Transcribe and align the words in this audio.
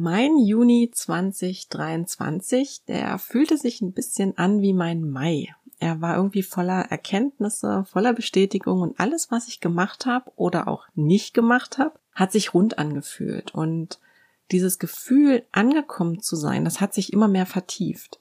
Mein 0.00 0.38
Juni 0.38 0.92
2023, 0.94 2.84
der 2.86 3.18
fühlte 3.18 3.56
sich 3.56 3.80
ein 3.80 3.92
bisschen 3.92 4.38
an 4.38 4.62
wie 4.62 4.72
mein 4.72 5.02
Mai. 5.02 5.52
Er 5.80 6.00
war 6.00 6.14
irgendwie 6.14 6.44
voller 6.44 6.82
Erkenntnisse, 6.82 7.84
voller 7.84 8.12
Bestätigung 8.12 8.80
und 8.80 9.00
alles, 9.00 9.32
was 9.32 9.48
ich 9.48 9.58
gemacht 9.58 10.06
habe 10.06 10.30
oder 10.36 10.68
auch 10.68 10.86
nicht 10.94 11.34
gemacht 11.34 11.78
habe, 11.78 11.98
hat 12.14 12.30
sich 12.30 12.54
rund 12.54 12.78
angefühlt. 12.78 13.52
Und 13.52 13.98
dieses 14.52 14.78
Gefühl, 14.78 15.42
angekommen 15.50 16.20
zu 16.20 16.36
sein, 16.36 16.64
das 16.64 16.80
hat 16.80 16.94
sich 16.94 17.12
immer 17.12 17.26
mehr 17.26 17.46
vertieft. 17.46 18.20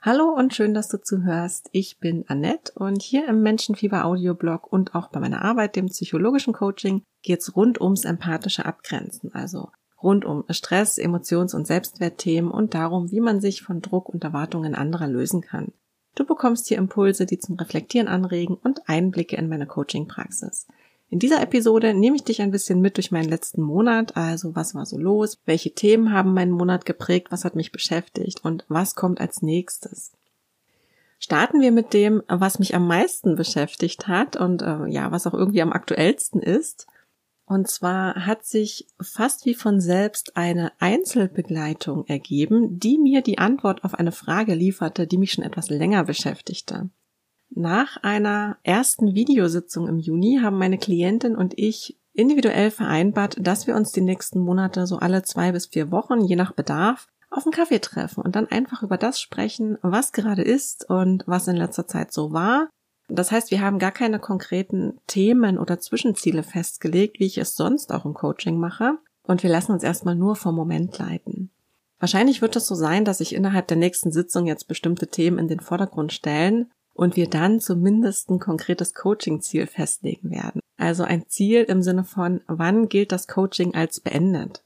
Hallo 0.00 0.32
und 0.32 0.54
schön, 0.54 0.74
dass 0.74 0.86
du 0.86 1.02
zuhörst. 1.02 1.70
Ich 1.72 1.98
bin 1.98 2.24
Annette 2.28 2.70
und 2.76 3.02
hier 3.02 3.26
im 3.26 3.42
Menschenfieber 3.42 4.04
Audioblog 4.04 4.72
und 4.72 4.94
auch 4.94 5.08
bei 5.08 5.18
meiner 5.18 5.42
Arbeit, 5.42 5.74
dem 5.74 5.86
psychologischen 5.86 6.52
Coaching, 6.52 7.02
geht's 7.22 7.56
rund 7.56 7.80
ums 7.80 8.04
empathische 8.04 8.64
Abgrenzen, 8.64 9.34
also 9.34 9.70
rund 10.02 10.24
um 10.24 10.44
Stress, 10.50 10.98
Emotions- 10.98 11.54
und 11.54 11.66
Selbstwertthemen 11.66 12.50
und 12.50 12.74
darum, 12.74 13.10
wie 13.10 13.20
man 13.20 13.40
sich 13.40 13.62
von 13.62 13.82
Druck 13.82 14.08
und 14.08 14.24
Erwartungen 14.24 14.74
anderer 14.74 15.08
lösen 15.08 15.40
kann. 15.40 15.72
Du 16.14 16.24
bekommst 16.24 16.68
hier 16.68 16.78
Impulse, 16.78 17.26
die 17.26 17.38
zum 17.38 17.56
Reflektieren 17.56 18.08
anregen 18.08 18.56
und 18.62 18.88
Einblicke 18.88 19.36
in 19.36 19.48
meine 19.48 19.66
Coaching-Praxis. 19.66 20.66
In 21.08 21.18
dieser 21.20 21.40
Episode 21.40 21.94
nehme 21.94 22.16
ich 22.16 22.24
dich 22.24 22.42
ein 22.42 22.50
bisschen 22.50 22.80
mit 22.80 22.96
durch 22.96 23.12
meinen 23.12 23.28
letzten 23.28 23.62
Monat, 23.62 24.16
also 24.16 24.56
was 24.56 24.74
war 24.74 24.86
so 24.86 24.98
los, 24.98 25.38
welche 25.44 25.72
Themen 25.72 26.12
haben 26.12 26.34
meinen 26.34 26.50
Monat 26.50 26.84
geprägt, 26.84 27.28
was 27.30 27.44
hat 27.44 27.54
mich 27.54 27.70
beschäftigt 27.70 28.44
und 28.44 28.64
was 28.68 28.96
kommt 28.96 29.20
als 29.20 29.40
nächstes. 29.40 30.12
Starten 31.18 31.60
wir 31.60 31.70
mit 31.70 31.92
dem, 31.92 32.22
was 32.28 32.58
mich 32.58 32.74
am 32.74 32.86
meisten 32.86 33.36
beschäftigt 33.36 34.08
hat 34.08 34.36
und 34.36 34.62
äh, 34.62 34.86
ja, 34.86 35.10
was 35.12 35.26
auch 35.26 35.34
irgendwie 35.34 35.62
am 35.62 35.72
aktuellsten 35.72 36.42
ist. 36.42 36.86
Und 37.48 37.68
zwar 37.68 38.26
hat 38.26 38.44
sich 38.44 38.88
fast 39.00 39.46
wie 39.46 39.54
von 39.54 39.80
selbst 39.80 40.36
eine 40.36 40.72
Einzelbegleitung 40.80 42.04
ergeben, 42.06 42.80
die 42.80 42.98
mir 42.98 43.22
die 43.22 43.38
Antwort 43.38 43.84
auf 43.84 43.94
eine 43.94 44.10
Frage 44.10 44.54
lieferte, 44.54 45.06
die 45.06 45.16
mich 45.16 45.32
schon 45.32 45.44
etwas 45.44 45.70
länger 45.70 46.02
beschäftigte. 46.04 46.90
Nach 47.50 47.98
einer 48.02 48.58
ersten 48.64 49.14
Videositzung 49.14 49.86
im 49.86 50.00
Juni 50.00 50.40
haben 50.42 50.58
meine 50.58 50.76
Klientin 50.76 51.36
und 51.36 51.56
ich 51.56 51.96
individuell 52.12 52.72
vereinbart, 52.72 53.36
dass 53.38 53.68
wir 53.68 53.76
uns 53.76 53.92
die 53.92 54.00
nächsten 54.00 54.40
Monate 54.40 54.88
so 54.88 54.96
alle 54.96 55.22
zwei 55.22 55.52
bis 55.52 55.66
vier 55.66 55.92
Wochen, 55.92 56.24
je 56.24 56.34
nach 56.34 56.52
Bedarf, 56.52 57.06
auf 57.30 57.44
einen 57.44 57.52
Kaffee 57.52 57.80
treffen 57.80 58.22
und 58.22 58.34
dann 58.34 58.48
einfach 58.48 58.82
über 58.82 58.96
das 58.96 59.20
sprechen, 59.20 59.78
was 59.82 60.12
gerade 60.12 60.42
ist 60.42 60.88
und 60.90 61.22
was 61.26 61.46
in 61.46 61.56
letzter 61.56 61.86
Zeit 61.86 62.12
so 62.12 62.32
war 62.32 62.70
das 63.08 63.30
heißt, 63.30 63.50
wir 63.50 63.60
haben 63.60 63.78
gar 63.78 63.92
keine 63.92 64.18
konkreten 64.18 64.98
Themen 65.06 65.58
oder 65.58 65.78
Zwischenziele 65.78 66.42
festgelegt, 66.42 67.20
wie 67.20 67.26
ich 67.26 67.38
es 67.38 67.54
sonst 67.54 67.92
auch 67.92 68.04
im 68.04 68.14
Coaching 68.14 68.58
mache. 68.58 68.98
Und 69.22 69.42
wir 69.42 69.50
lassen 69.50 69.72
uns 69.72 69.82
erstmal 69.82 70.14
nur 70.14 70.36
vom 70.36 70.54
Moment 70.54 70.98
leiten. 70.98 71.50
Wahrscheinlich 71.98 72.42
wird 72.42 72.56
es 72.56 72.66
so 72.66 72.74
sein, 72.74 73.04
dass 73.04 73.18
sich 73.18 73.34
innerhalb 73.34 73.68
der 73.68 73.76
nächsten 73.76 74.12
Sitzung 74.12 74.46
jetzt 74.46 74.68
bestimmte 74.68 75.08
Themen 75.08 75.38
in 75.38 75.48
den 75.48 75.60
Vordergrund 75.60 76.12
stellen 76.12 76.70
und 76.94 77.16
wir 77.16 77.28
dann 77.28 77.60
zumindest 77.60 78.30
ein 78.30 78.38
konkretes 78.38 78.94
Coaching-Ziel 78.94 79.66
festlegen 79.66 80.30
werden. 80.30 80.60
Also 80.76 81.04
ein 81.04 81.26
Ziel 81.28 81.62
im 81.62 81.82
Sinne 81.82 82.04
von, 82.04 82.42
wann 82.46 82.88
gilt 82.88 83.12
das 83.12 83.26
Coaching 83.26 83.74
als 83.74 84.00
beendet? 84.00 84.62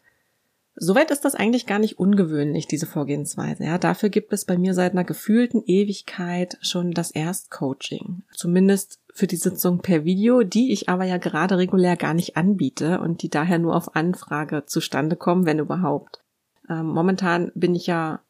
Soweit 0.83 1.11
ist 1.11 1.27
das 1.27 1.35
eigentlich 1.35 1.67
gar 1.67 1.79
nicht 1.79 1.99
ungewöhnlich, 1.99 2.67
diese 2.67 2.87
Vorgehensweise. 2.87 3.65
Ja, 3.65 3.77
dafür 3.77 4.09
gibt 4.09 4.33
es 4.33 4.47
bei 4.47 4.57
mir 4.57 4.73
seit 4.73 4.93
einer 4.93 5.05
gefühlten 5.05 5.63
Ewigkeit 5.67 6.57
schon 6.63 6.93
das 6.93 7.11
Erstcoaching. 7.11 8.23
Zumindest 8.35 8.99
für 9.13 9.27
die 9.27 9.37
Sitzung 9.37 9.81
per 9.81 10.07
Video, 10.07 10.43
die 10.43 10.73
ich 10.73 10.89
aber 10.89 11.05
ja 11.05 11.19
gerade 11.19 11.59
regulär 11.59 11.99
gar 11.99 12.15
nicht 12.15 12.39
anbiete 12.39 12.99
und 13.01 13.21
die 13.23 13.29
daher 13.29 13.59
nur 13.59 13.77
auf 13.77 13.95
Anfrage 13.95 14.65
zustande 14.65 15.17
kommen, 15.17 15.45
wenn 15.45 15.59
überhaupt. 15.59 16.23
Ähm, 16.71 16.87
momentan 16.87 17.53
bin 17.55 17.75
ich 17.75 17.87
ja 17.87 18.23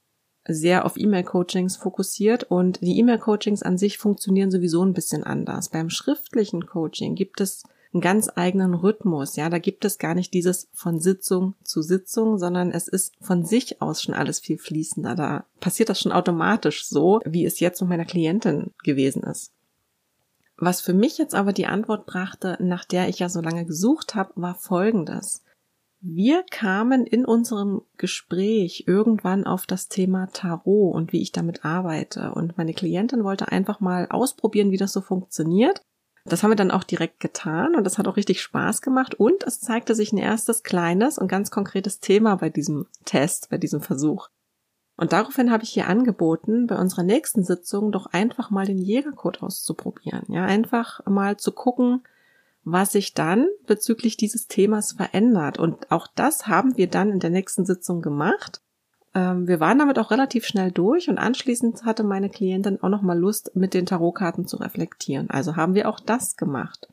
sehr 0.44 0.84
auf 0.86 0.96
E-Mail-Coachings 0.96 1.76
fokussiert 1.76 2.42
und 2.42 2.80
die 2.80 2.98
E-Mail-Coachings 2.98 3.62
an 3.62 3.78
sich 3.78 3.96
funktionieren 3.96 4.50
sowieso 4.50 4.84
ein 4.84 4.94
bisschen 4.94 5.22
anders. 5.22 5.68
Beim 5.68 5.88
schriftlichen 5.88 6.66
Coaching 6.66 7.14
gibt 7.14 7.40
es 7.40 7.62
einen 7.92 8.00
ganz 8.00 8.30
eigenen 8.34 8.74
Rhythmus. 8.74 9.36
Ja, 9.36 9.48
da 9.48 9.58
gibt 9.58 9.84
es 9.84 9.98
gar 9.98 10.14
nicht 10.14 10.32
dieses 10.32 10.68
von 10.72 11.00
Sitzung 11.00 11.54
zu 11.64 11.82
Sitzung, 11.82 12.38
sondern 12.38 12.70
es 12.70 12.88
ist 12.88 13.14
von 13.20 13.44
sich 13.44 13.82
aus 13.82 14.02
schon 14.02 14.14
alles 14.14 14.38
viel 14.38 14.58
fließender. 14.58 15.14
Da 15.14 15.44
passiert 15.60 15.88
das 15.88 16.00
schon 16.00 16.12
automatisch 16.12 16.86
so, 16.86 17.20
wie 17.24 17.44
es 17.44 17.60
jetzt 17.60 17.80
mit 17.80 17.90
meiner 17.90 18.04
Klientin 18.04 18.70
gewesen 18.84 19.22
ist. 19.24 19.52
Was 20.56 20.82
für 20.82 20.92
mich 20.92 21.18
jetzt 21.18 21.34
aber 21.34 21.52
die 21.52 21.66
Antwort 21.66 22.06
brachte, 22.06 22.56
nach 22.60 22.84
der 22.84 23.08
ich 23.08 23.18
ja 23.18 23.28
so 23.28 23.40
lange 23.40 23.64
gesucht 23.64 24.14
habe, 24.14 24.32
war 24.36 24.54
folgendes. 24.54 25.42
Wir 26.02 26.44
kamen 26.50 27.06
in 27.06 27.26
unserem 27.26 27.82
Gespräch 27.98 28.84
irgendwann 28.86 29.44
auf 29.46 29.66
das 29.66 29.88
Thema 29.88 30.28
Tarot 30.32 30.94
und 30.94 31.12
wie 31.12 31.20
ich 31.20 31.32
damit 31.32 31.64
arbeite. 31.64 32.32
Und 32.32 32.56
meine 32.56 32.72
Klientin 32.72 33.24
wollte 33.24 33.52
einfach 33.52 33.80
mal 33.80 34.06
ausprobieren, 34.08 34.70
wie 34.70 34.78
das 34.78 34.92
so 34.92 35.00
funktioniert. 35.00 35.82
Das 36.24 36.42
haben 36.42 36.50
wir 36.50 36.56
dann 36.56 36.70
auch 36.70 36.84
direkt 36.84 37.20
getan 37.20 37.74
und 37.74 37.84
das 37.84 37.98
hat 37.98 38.06
auch 38.06 38.16
richtig 38.16 38.42
Spaß 38.42 38.82
gemacht 38.82 39.14
und 39.14 39.42
es 39.44 39.60
zeigte 39.60 39.94
sich 39.94 40.12
ein 40.12 40.18
erstes 40.18 40.62
kleines 40.62 41.18
und 41.18 41.28
ganz 41.28 41.50
konkretes 41.50 42.00
Thema 42.00 42.36
bei 42.36 42.50
diesem 42.50 42.86
Test, 43.04 43.48
bei 43.50 43.58
diesem 43.58 43.80
Versuch. 43.80 44.28
Und 45.00 45.14
daraufhin 45.14 45.50
habe 45.50 45.64
ich 45.64 45.70
hier 45.70 45.88
angeboten, 45.88 46.66
bei 46.66 46.76
unserer 46.76 47.04
nächsten 47.04 47.42
Sitzung 47.42 47.90
doch 47.90 48.04
einfach 48.06 48.50
mal 48.50 48.66
den 48.66 48.76
Jägercode 48.76 49.42
auszuprobieren. 49.42 50.24
Ja, 50.28 50.44
einfach 50.44 51.00
mal 51.06 51.38
zu 51.38 51.52
gucken, 51.52 52.02
was 52.64 52.92
sich 52.92 53.14
dann 53.14 53.48
bezüglich 53.66 54.18
dieses 54.18 54.46
Themas 54.46 54.92
verändert. 54.92 55.58
Und 55.58 55.90
auch 55.90 56.06
das 56.06 56.46
haben 56.46 56.76
wir 56.76 56.86
dann 56.86 57.10
in 57.10 57.18
der 57.18 57.30
nächsten 57.30 57.64
Sitzung 57.64 58.02
gemacht. 58.02 58.60
Ähm, 59.14 59.48
wir 59.48 59.60
waren 59.60 59.78
damit 59.78 59.98
auch 59.98 60.10
relativ 60.10 60.46
schnell 60.46 60.70
durch 60.70 61.08
und 61.08 61.18
anschließend 61.18 61.84
hatte 61.84 62.04
meine 62.04 62.30
Klientin 62.30 62.82
auch 62.82 62.88
noch 62.88 63.02
mal 63.02 63.18
Lust, 63.18 63.54
mit 63.54 63.74
den 63.74 63.86
Tarotkarten 63.86 64.46
zu 64.46 64.56
reflektieren. 64.56 65.30
Also 65.30 65.56
haben 65.56 65.74
wir 65.74 65.88
auch 65.88 66.00
das 66.00 66.36
gemacht. 66.36 66.88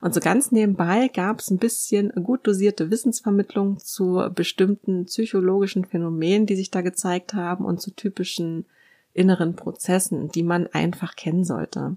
Und 0.00 0.14
so 0.14 0.20
ganz 0.20 0.52
nebenbei 0.52 1.08
gab 1.08 1.40
es 1.40 1.50
ein 1.50 1.58
bisschen 1.58 2.12
gut 2.22 2.46
dosierte 2.46 2.90
Wissensvermittlung 2.90 3.78
zu 3.78 4.22
bestimmten 4.32 5.06
psychologischen 5.06 5.84
Phänomenen, 5.84 6.46
die 6.46 6.54
sich 6.54 6.70
da 6.70 6.82
gezeigt 6.82 7.34
haben 7.34 7.64
und 7.64 7.80
zu 7.80 7.90
typischen 7.90 8.66
inneren 9.12 9.56
Prozessen, 9.56 10.28
die 10.28 10.44
man 10.44 10.68
einfach 10.68 11.16
kennen 11.16 11.44
sollte. 11.44 11.96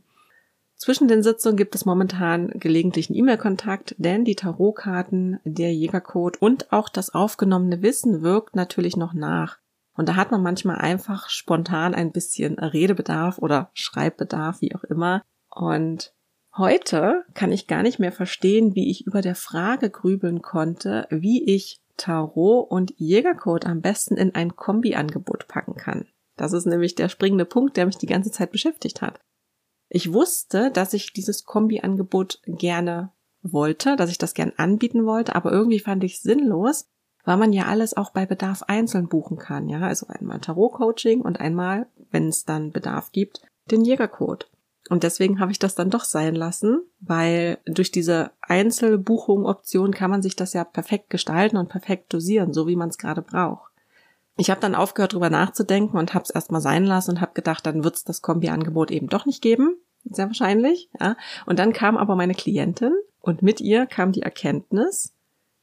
Zwischen 0.76 1.08
den 1.08 1.22
Sitzungen 1.22 1.58
gibt 1.58 1.76
es 1.76 1.86
momentan 1.86 2.50
gelegentlichen 2.56 3.16
E-Mail-Kontakt, 3.16 3.94
denn 4.00 4.26
die 4.26 4.36
Tarotkarten, 4.36 5.40
der 5.44 5.72
Jägercode 5.72 6.42
und 6.42 6.74
auch 6.74 6.90
das 6.90 7.14
aufgenommene 7.14 7.84
Wissen 7.84 8.24
wirkt 8.24 8.56
natürlich 8.56 8.98
noch 8.98 9.14
nach. 9.14 9.61
Und 9.94 10.08
da 10.08 10.16
hat 10.16 10.32
man 10.32 10.42
manchmal 10.42 10.78
einfach 10.78 11.30
spontan 11.30 11.94
ein 11.94 12.12
bisschen 12.12 12.58
Redebedarf 12.58 13.40
oder 13.40 13.72
Schreibbedarf, 13.74 14.62
wie 14.62 14.74
auch 14.76 14.84
immer. 14.84 15.22
Und 15.50 16.14
heute 16.56 17.26
kann 17.34 17.52
ich 17.52 17.68
gar 17.68 17.84
nicht 17.84 18.00
mehr 18.00 18.12
verstehen, 18.12 18.74
wie 18.76 18.90
ich 18.90 19.06
über 19.06 19.22
der 19.22 19.36
Frage 19.36 19.90
grübeln 19.90 20.42
konnte, 20.42 21.08
wie 21.10 21.44
ich 21.44 21.82
Tarot 21.98 22.72
und 22.72 22.94
Jägercode 22.98 23.66
am 23.66 23.82
besten 23.82 24.16
in 24.16 24.34
ein 24.34 24.56
Kombi-Angebot 24.56 25.48
packen 25.48 25.76
kann. 25.76 26.08
Das 26.38 26.54
ist 26.54 26.66
nämlich 26.66 26.96
der 26.96 27.10
springende 27.10 27.46
Punkt, 27.46 27.78
der 27.78 27.86
mich 27.86 27.98
die 27.98 28.08
ganze 28.08 28.32
Zeit 28.32 28.52
beschäftigt 28.52 29.02
hat. 29.02 29.20
Ich 29.90 30.14
wusste, 30.14 30.72
dass 30.72 30.94
ich 30.94 31.14
dieses 31.14 31.44
Kombi-Angebot 31.44 32.40
gerne 32.46 33.12
wollte, 33.42 33.96
dass 33.96 34.10
ich 34.10 34.18
das 34.18 34.34
gern 34.34 34.54
anbieten 34.56 35.06
wollte, 35.06 35.36
aber 35.36 35.52
irgendwie 35.52 35.80
fand 35.80 36.04
ich 36.04 36.22
sinnlos, 36.22 36.88
weil 37.26 37.38
man 37.38 37.54
ja 37.54 37.66
alles 37.66 37.96
auch 37.96 38.12
bei 38.12 38.26
Bedarf 38.26 38.64
einzeln 38.64 39.08
buchen 39.08 39.38
kann, 39.38 39.70
ja, 39.70 39.82
also 39.82 40.08
einmal 40.08 40.40
Tarot-Coaching 40.40 41.22
und 41.22 41.40
einmal, 41.40 41.88
wenn 42.12 42.28
es 42.28 42.46
dann 42.46 42.72
Bedarf 42.72 43.12
gibt, 43.12 43.42
den 43.70 43.84
Jägercode. 43.86 44.50
Und 44.90 45.04
deswegen 45.04 45.40
habe 45.40 45.52
ich 45.52 45.60
das 45.60 45.76
dann 45.76 45.90
doch 45.90 46.04
sein 46.04 46.36
lassen, 46.36 46.82
weil 47.00 47.60
durch 47.66 47.92
diese 47.92 48.32
Einzelbuchung-Option 48.42 49.94
kann 49.94 50.12
man 50.12 50.22
sich 50.22 50.36
das 50.36 50.54
ja 50.54 50.64
perfekt 50.64 51.10
gestalten 51.10 51.58
und 51.58 51.70
perfekt 51.70 52.14
dosieren, 52.14 52.54
so 52.54 52.68
wie 52.68 52.76
man 52.76 52.90
es 52.90 52.98
gerade 52.98 53.22
braucht. 53.22 53.72
Ich 54.38 54.50
habe 54.50 54.60
dann 54.60 54.76
aufgehört, 54.76 55.14
drüber 55.14 55.30
nachzudenken 55.30 55.98
und 55.98 56.14
habe 56.14 56.24
es 56.24 56.30
erstmal 56.30 56.62
sein 56.62 56.84
lassen 56.84 57.12
und 57.12 57.22
habe 57.22 57.34
gedacht, 57.34 57.66
dann 57.66 57.84
wird 57.84 57.96
es 57.96 58.04
das 58.04 58.22
Kombi-Angebot 58.22 58.92
eben 58.92 59.08
doch 59.08 59.26
nicht 59.26 59.42
geben, 59.42 59.78
sehr 60.04 60.28
wahrscheinlich. 60.28 60.90
Ja. 61.00 61.16
Und 61.46 61.60
dann 61.60 61.74
kam 61.74 61.96
aber 61.96 62.16
meine 62.16 62.34
Klientin 62.34 62.94
und 63.20 63.44
mit 63.44 63.62
ihr 63.62 63.86
kam 63.86 64.12
die 64.12 64.24
Erkenntnis, 64.24 65.14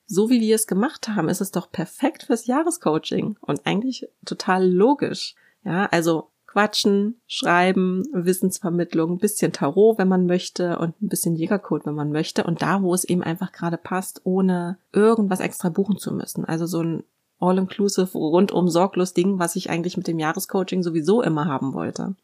so 0.09 0.31
wie 0.31 0.41
wir 0.41 0.55
es 0.55 0.67
gemacht 0.67 1.09
haben, 1.09 1.29
ist 1.29 1.43
es 1.43 1.53
doch 1.53 1.71
perfekt 1.71 2.25
fürs 2.25 2.47
Jahrescoaching 2.47 3.37
und 3.41 3.67
eigentlich 3.67 4.09
total 4.25 4.67
logisch. 4.67 5.35
Ja, 5.65 5.87
also 5.87 6.31
quatschen, 6.47 7.21
schreiben, 7.27 8.05
Wissensvermittlung, 8.13 9.13
ein 9.13 9.19
bisschen 9.19 9.53
Tarot, 9.53 9.99
wenn 9.99 10.09
man 10.09 10.25
möchte 10.25 10.79
und 10.79 11.01
ein 11.03 11.09
bisschen 11.09 11.37
Jägercode, 11.37 11.85
wenn 11.85 11.95
man 11.95 12.11
möchte 12.11 12.45
und 12.45 12.63
da, 12.63 12.83
wo 12.83 12.95
es 12.95 13.05
eben 13.05 13.23
einfach 13.23 13.53
gerade 13.53 13.77
passt, 13.77 14.23
ohne 14.25 14.79
irgendwas 14.93 15.41
extra 15.41 15.69
buchen 15.69 15.99
zu 15.99 16.13
müssen. 16.13 16.47
Also 16.47 16.67
so 16.67 16.83
ein 16.83 17.05
All-Inclusive, 17.39 18.17
rundum 18.17 18.69
sorglos 18.69 19.13
Ding, 19.13 19.39
was 19.39 19.57
ich 19.57 19.69
eigentlich 19.69 19.97
mit 19.99 20.09
dem 20.09 20.19
Jahrescoaching 20.19 20.83
sowieso 20.83 21.23
immer 21.23 21.45
haben 21.45 21.75
wollte. 21.75 22.17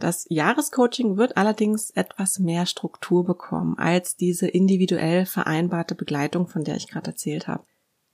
Das 0.00 0.24
Jahrescoaching 0.30 1.18
wird 1.18 1.36
allerdings 1.36 1.90
etwas 1.90 2.38
mehr 2.38 2.64
Struktur 2.64 3.24
bekommen 3.24 3.78
als 3.78 4.16
diese 4.16 4.48
individuell 4.48 5.26
vereinbarte 5.26 5.94
Begleitung, 5.94 6.48
von 6.48 6.64
der 6.64 6.76
ich 6.76 6.88
gerade 6.88 7.10
erzählt 7.10 7.46
habe. 7.46 7.64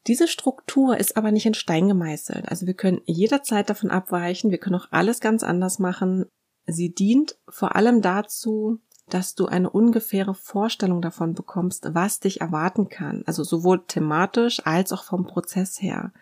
Diese 0.08 0.26
Struktur 0.26 0.98
ist 0.98 1.16
aber 1.16 1.30
nicht 1.30 1.46
in 1.46 1.54
Stein 1.54 1.88
gemeißelt. 1.88 2.48
Also 2.48 2.66
wir 2.66 2.74
können 2.74 3.02
jederzeit 3.06 3.70
davon 3.70 3.90
abweichen, 3.90 4.50
wir 4.50 4.58
können 4.58 4.76
auch 4.76 4.88
alles 4.90 5.20
ganz 5.20 5.44
anders 5.44 5.78
machen. 5.78 6.26
Sie 6.66 6.92
dient 6.92 7.38
vor 7.48 7.76
allem 7.76 8.02
dazu, 8.02 8.80
dass 9.08 9.36
du 9.36 9.46
eine 9.46 9.70
ungefähre 9.70 10.34
Vorstellung 10.34 11.00
davon 11.00 11.34
bekommst, 11.34 11.94
was 11.94 12.18
dich 12.18 12.40
erwarten 12.40 12.88
kann. 12.88 13.22
Also 13.26 13.44
sowohl 13.44 13.84
thematisch 13.86 14.66
als 14.66 14.92
auch 14.92 15.04
vom 15.04 15.24
Prozess 15.24 15.80
her. 15.80 16.12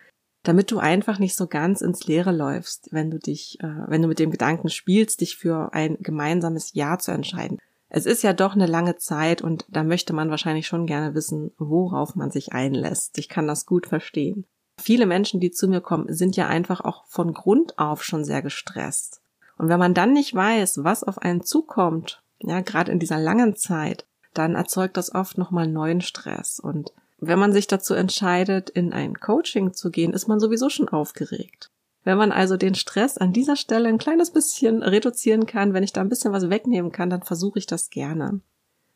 Damit 0.45 0.69
du 0.69 0.77
einfach 0.77 1.17
nicht 1.17 1.35
so 1.35 1.47
ganz 1.47 1.81
ins 1.81 2.05
Leere 2.05 2.31
läufst, 2.31 2.89
wenn 2.91 3.09
du 3.09 3.17
dich, 3.17 3.59
äh, 3.61 3.67
wenn 3.87 4.03
du 4.03 4.07
mit 4.07 4.19
dem 4.19 4.29
Gedanken 4.29 4.69
spielst, 4.69 5.21
dich 5.21 5.37
für 5.37 5.73
ein 5.73 5.97
gemeinsames 5.99 6.73
Ja 6.73 6.99
zu 6.99 7.11
entscheiden. 7.11 7.57
Es 7.89 8.05
ist 8.05 8.21
ja 8.21 8.31
doch 8.31 8.53
eine 8.53 8.67
lange 8.67 8.95
Zeit 8.97 9.41
und 9.41 9.65
da 9.69 9.83
möchte 9.83 10.13
man 10.13 10.29
wahrscheinlich 10.29 10.67
schon 10.67 10.85
gerne 10.85 11.15
wissen, 11.15 11.51
worauf 11.57 12.15
man 12.15 12.29
sich 12.29 12.53
einlässt. 12.53 13.17
Ich 13.17 13.27
kann 13.27 13.47
das 13.47 13.65
gut 13.65 13.87
verstehen. 13.87 14.45
Viele 14.79 15.07
Menschen, 15.07 15.39
die 15.39 15.51
zu 15.51 15.67
mir 15.67 15.81
kommen, 15.81 16.13
sind 16.13 16.35
ja 16.35 16.47
einfach 16.47 16.81
auch 16.81 17.05
von 17.07 17.33
Grund 17.33 17.79
auf 17.79 18.03
schon 18.03 18.23
sehr 18.23 18.41
gestresst. 18.41 19.21
Und 19.57 19.69
wenn 19.69 19.79
man 19.79 19.93
dann 19.93 20.13
nicht 20.13 20.35
weiß, 20.35 20.83
was 20.83 21.03
auf 21.03 21.17
einen 21.17 21.41
zukommt 21.41 22.21
ja, 22.39 22.61
gerade 22.61 22.91
in 22.91 22.99
dieser 22.99 23.17
langen 23.17 23.55
Zeit, 23.55 24.05
dann 24.33 24.55
erzeugt 24.55 24.97
das 24.97 25.15
oft 25.15 25.37
nochmal 25.37 25.67
neuen 25.67 26.01
Stress. 26.01 26.59
Und 26.59 26.91
wenn 27.27 27.39
man 27.39 27.53
sich 27.53 27.67
dazu 27.67 27.93
entscheidet, 27.93 28.69
in 28.69 28.93
ein 28.93 29.15
Coaching 29.15 29.73
zu 29.73 29.91
gehen, 29.91 30.13
ist 30.13 30.27
man 30.27 30.39
sowieso 30.39 30.69
schon 30.69 30.89
aufgeregt. 30.89 31.71
Wenn 32.03 32.17
man 32.17 32.31
also 32.31 32.57
den 32.57 32.75
Stress 32.75 33.17
an 33.17 33.33
dieser 33.33 33.55
Stelle 33.55 33.89
ein 33.89 33.97
kleines 33.97 34.31
bisschen 34.31 34.83
reduzieren 34.83 35.45
kann, 35.45 35.73
wenn 35.73 35.83
ich 35.83 35.93
da 35.93 36.01
ein 36.01 36.09
bisschen 36.09 36.33
was 36.33 36.49
wegnehmen 36.49 36.91
kann, 36.91 37.09
dann 37.09 37.23
versuche 37.23 37.59
ich 37.59 37.65
das 37.65 37.89
gerne. 37.89 38.41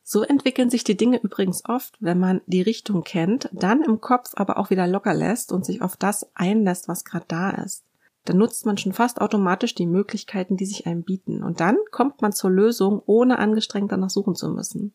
So 0.03 0.23
entwickeln 0.23 0.69
sich 0.69 0.83
die 0.83 0.97
Dinge 0.97 1.19
übrigens 1.21 1.63
oft, 1.65 1.95
wenn 1.99 2.19
man 2.19 2.41
die 2.45 2.61
Richtung 2.61 3.03
kennt, 3.03 3.49
dann 3.51 3.83
im 3.83 4.01
Kopf 4.01 4.31
aber 4.35 4.57
auch 4.57 4.69
wieder 4.69 4.87
locker 4.87 5.13
lässt 5.13 5.51
und 5.51 5.65
sich 5.65 5.81
auf 5.81 5.97
das 5.97 6.29
einlässt, 6.35 6.87
was 6.87 7.05
gerade 7.05 7.25
da 7.27 7.51
ist 7.51 7.83
dann 8.29 8.37
nutzt 8.37 8.65
man 8.65 8.77
schon 8.77 8.93
fast 8.93 9.21
automatisch 9.21 9.73
die 9.73 9.87
Möglichkeiten, 9.87 10.55
die 10.55 10.67
sich 10.67 10.85
einem 10.85 11.03
bieten. 11.03 11.43
Und 11.43 11.59
dann 11.59 11.77
kommt 11.91 12.21
man 12.21 12.31
zur 12.31 12.51
Lösung, 12.51 13.01
ohne 13.05 13.39
angestrengt 13.39 13.91
danach 13.91 14.11
suchen 14.11 14.35
zu 14.35 14.49
müssen. 14.49 14.93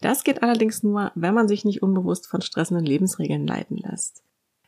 Das 0.00 0.24
geht 0.24 0.42
allerdings 0.42 0.82
nur, 0.82 1.12
wenn 1.14 1.34
man 1.34 1.48
sich 1.48 1.64
nicht 1.64 1.82
unbewusst 1.82 2.26
von 2.26 2.40
stressenden 2.40 2.86
Lebensregeln 2.86 3.46
leiten 3.46 3.76
lässt. 3.76 4.22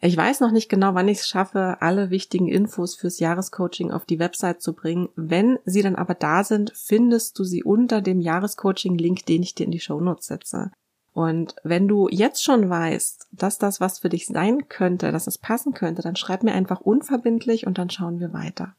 Ich 0.04 0.16
weiß 0.16 0.40
noch 0.40 0.50
nicht 0.50 0.68
genau, 0.68 0.94
wann 0.94 1.06
ich 1.06 1.18
es 1.18 1.28
schaffe, 1.28 1.76
alle 1.80 2.10
wichtigen 2.10 2.48
Infos 2.48 2.96
fürs 2.96 3.20
Jahrescoaching 3.20 3.92
auf 3.92 4.04
die 4.04 4.18
Website 4.18 4.60
zu 4.60 4.72
bringen. 4.72 5.08
Wenn 5.14 5.60
sie 5.64 5.80
dann 5.80 5.94
aber 5.94 6.14
da 6.14 6.42
sind, 6.42 6.72
findest 6.74 7.38
du 7.38 7.44
sie 7.44 7.62
unter 7.62 8.02
dem 8.02 8.20
Jahrescoaching-Link, 8.20 9.24
den 9.26 9.44
ich 9.44 9.54
dir 9.54 9.64
in 9.64 9.70
die 9.70 9.78
Show 9.78 10.00
Notes 10.00 10.26
setze. 10.26 10.72
Und 11.12 11.54
wenn 11.62 11.86
du 11.86 12.08
jetzt 12.10 12.42
schon 12.42 12.68
weißt, 12.68 13.28
dass 13.30 13.58
das 13.58 13.80
was 13.80 14.00
für 14.00 14.08
dich 14.08 14.26
sein 14.26 14.68
könnte, 14.68 15.12
dass 15.12 15.28
es 15.28 15.38
passen 15.38 15.72
könnte, 15.72 16.02
dann 16.02 16.16
schreib 16.16 16.42
mir 16.42 16.52
einfach 16.52 16.80
unverbindlich 16.80 17.66
und 17.68 17.78
dann 17.78 17.90
schauen 17.90 18.18
wir 18.18 18.32
weiter. 18.32 18.74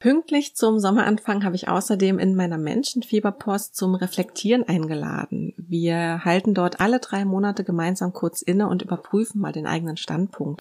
Pünktlich 0.00 0.54
zum 0.54 0.78
Sommeranfang 0.78 1.42
habe 1.42 1.56
ich 1.56 1.66
außerdem 1.66 2.20
in 2.20 2.36
meiner 2.36 2.58
Menschenfieberpost 2.58 3.74
zum 3.74 3.96
Reflektieren 3.96 4.62
eingeladen. 4.62 5.54
Wir 5.56 6.24
halten 6.24 6.54
dort 6.54 6.80
alle 6.80 7.00
drei 7.00 7.24
Monate 7.24 7.64
gemeinsam 7.64 8.12
kurz 8.12 8.40
inne 8.40 8.68
und 8.68 8.82
überprüfen 8.82 9.40
mal 9.40 9.52
den 9.52 9.66
eigenen 9.66 9.96
Standpunkt. 9.96 10.60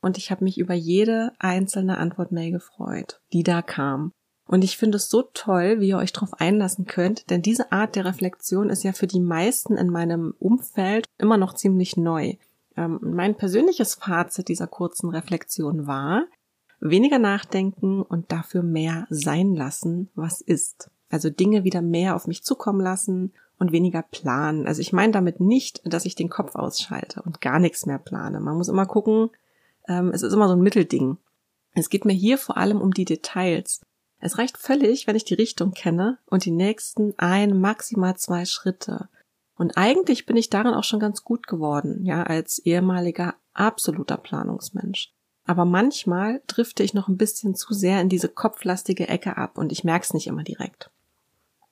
Und 0.00 0.18
ich 0.18 0.32
habe 0.32 0.42
mich 0.42 0.58
über 0.58 0.74
jede 0.74 1.32
einzelne 1.38 1.98
Antwortmail 1.98 2.50
gefreut, 2.50 3.20
die 3.32 3.44
da 3.44 3.62
kam. 3.62 4.10
Und 4.46 4.64
ich 4.64 4.76
finde 4.76 4.96
es 4.96 5.08
so 5.08 5.22
toll, 5.22 5.80
wie 5.80 5.88
ihr 5.88 5.98
euch 5.98 6.12
darauf 6.12 6.34
einlassen 6.34 6.84
könnt, 6.84 7.30
denn 7.30 7.42
diese 7.42 7.70
Art 7.70 7.94
der 7.94 8.04
Reflexion 8.04 8.70
ist 8.70 8.82
ja 8.82 8.92
für 8.92 9.06
die 9.06 9.20
meisten 9.20 9.76
in 9.76 9.88
meinem 9.88 10.34
Umfeld 10.38 11.06
immer 11.16 11.38
noch 11.38 11.54
ziemlich 11.54 11.96
neu. 11.96 12.34
Ähm, 12.76 12.98
mein 13.02 13.36
persönliches 13.36 13.94
Fazit 13.94 14.48
dieser 14.48 14.66
kurzen 14.66 15.10
Reflexion 15.10 15.86
war, 15.86 16.26
weniger 16.84 17.18
nachdenken 17.18 18.02
und 18.02 18.30
dafür 18.30 18.62
mehr 18.62 19.06
sein 19.08 19.54
lassen, 19.54 20.10
was 20.14 20.40
ist. 20.40 20.90
Also 21.08 21.30
Dinge 21.30 21.64
wieder 21.64 21.82
mehr 21.82 22.14
auf 22.14 22.26
mich 22.26 22.44
zukommen 22.44 22.80
lassen 22.80 23.32
und 23.58 23.72
weniger 23.72 24.02
planen. 24.02 24.66
Also 24.66 24.80
ich 24.80 24.92
meine 24.92 25.12
damit 25.12 25.40
nicht, 25.40 25.80
dass 25.84 26.04
ich 26.04 26.14
den 26.14 26.28
Kopf 26.28 26.54
ausschalte 26.54 27.22
und 27.22 27.40
gar 27.40 27.58
nichts 27.58 27.86
mehr 27.86 27.98
plane. 27.98 28.40
Man 28.40 28.56
muss 28.56 28.68
immer 28.68 28.86
gucken, 28.86 29.30
ähm, 29.88 30.10
es 30.10 30.22
ist 30.22 30.32
immer 30.32 30.48
so 30.48 30.54
ein 30.54 30.62
Mittelding. 30.62 31.16
Es 31.72 31.88
geht 31.88 32.04
mir 32.04 32.12
hier 32.12 32.36
vor 32.36 32.56
allem 32.58 32.80
um 32.80 32.92
die 32.92 33.04
Details. 33.04 33.80
Es 34.18 34.38
reicht 34.38 34.58
völlig, 34.58 35.06
wenn 35.06 35.16
ich 35.16 35.24
die 35.24 35.34
Richtung 35.34 35.72
kenne 35.72 36.18
und 36.26 36.44
die 36.44 36.50
nächsten 36.50 37.14
ein, 37.16 37.58
maximal 37.60 38.16
zwei 38.16 38.44
Schritte. 38.44 39.08
Und 39.56 39.76
eigentlich 39.76 40.26
bin 40.26 40.36
ich 40.36 40.50
darin 40.50 40.74
auch 40.74 40.84
schon 40.84 41.00
ganz 41.00 41.24
gut 41.24 41.46
geworden, 41.46 42.04
ja, 42.04 42.24
als 42.24 42.58
ehemaliger 42.58 43.34
absoluter 43.52 44.16
Planungsmensch. 44.16 45.13
Aber 45.46 45.64
manchmal 45.64 46.42
drifte 46.46 46.82
ich 46.82 46.94
noch 46.94 47.08
ein 47.08 47.18
bisschen 47.18 47.54
zu 47.54 47.74
sehr 47.74 48.00
in 48.00 48.08
diese 48.08 48.28
kopflastige 48.28 49.08
Ecke 49.08 49.36
ab 49.36 49.58
und 49.58 49.72
ich 49.72 49.84
merke 49.84 50.04
es 50.04 50.14
nicht 50.14 50.26
immer 50.26 50.42
direkt. 50.42 50.90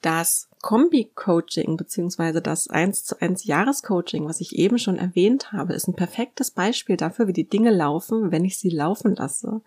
Das 0.02 0.48
Kombi-Coaching 0.60 1.76
beziehungsweise 1.76 2.42
das 2.42 2.68
1 2.68 3.04
zu 3.04 3.20
1 3.20 3.44
Jahrescoaching, 3.44 4.26
was 4.26 4.40
ich 4.40 4.56
eben 4.56 4.78
schon 4.78 4.98
erwähnt 4.98 5.52
habe, 5.52 5.74
ist 5.74 5.88
ein 5.88 5.94
perfektes 5.94 6.50
Beispiel 6.50 6.96
dafür, 6.96 7.28
wie 7.28 7.32
die 7.32 7.48
Dinge 7.48 7.70
laufen, 7.70 8.32
wenn 8.32 8.44
ich 8.44 8.58
sie 8.58 8.70
laufen 8.70 9.14
lasse. 9.14 9.62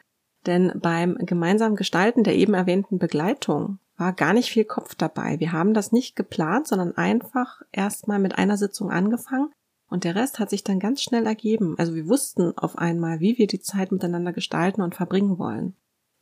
Denn 0.46 0.74
beim 0.76 1.18
gemeinsamen 1.20 1.78
Gestalten 1.78 2.24
der 2.24 2.36
eben 2.36 2.54
erwähnten 2.54 3.00
Begleitung 3.00 3.80
war 3.98 4.12
gar 4.12 4.34
nicht 4.34 4.52
viel 4.52 4.66
Kopf 4.66 4.94
dabei. 4.94 5.40
Wir 5.40 5.54
haben 5.54 5.74
das 5.74 5.94
nicht 5.94 6.18
geplant, 6.18 6.68
sondern 6.68 6.98
einfach 6.98 7.62
erstmal 7.72 8.20
mit 8.20 8.38
einer 8.38 8.58
Sitzung 8.58 8.92
angefangen 8.92 9.52
und 9.90 10.04
der 10.04 10.16
Rest 10.16 10.40
hat 10.40 10.50
sich 10.50 10.64
dann 10.64 10.80
ganz 10.80 11.02
schnell 11.02 11.26
ergeben. 11.26 11.76
Also 11.78 11.96
wir 11.96 12.08
wussten 12.08 12.58
auf 12.58 12.78
einmal, 12.78 13.20
wie 13.20 13.38
wir 13.38 13.48
die 13.48 13.60
Zeit 13.60 13.92
miteinander 13.92 14.34
gestalten 14.34 14.82
und 14.82 14.96
verbringen 14.96 15.38
wollen. 15.38 15.76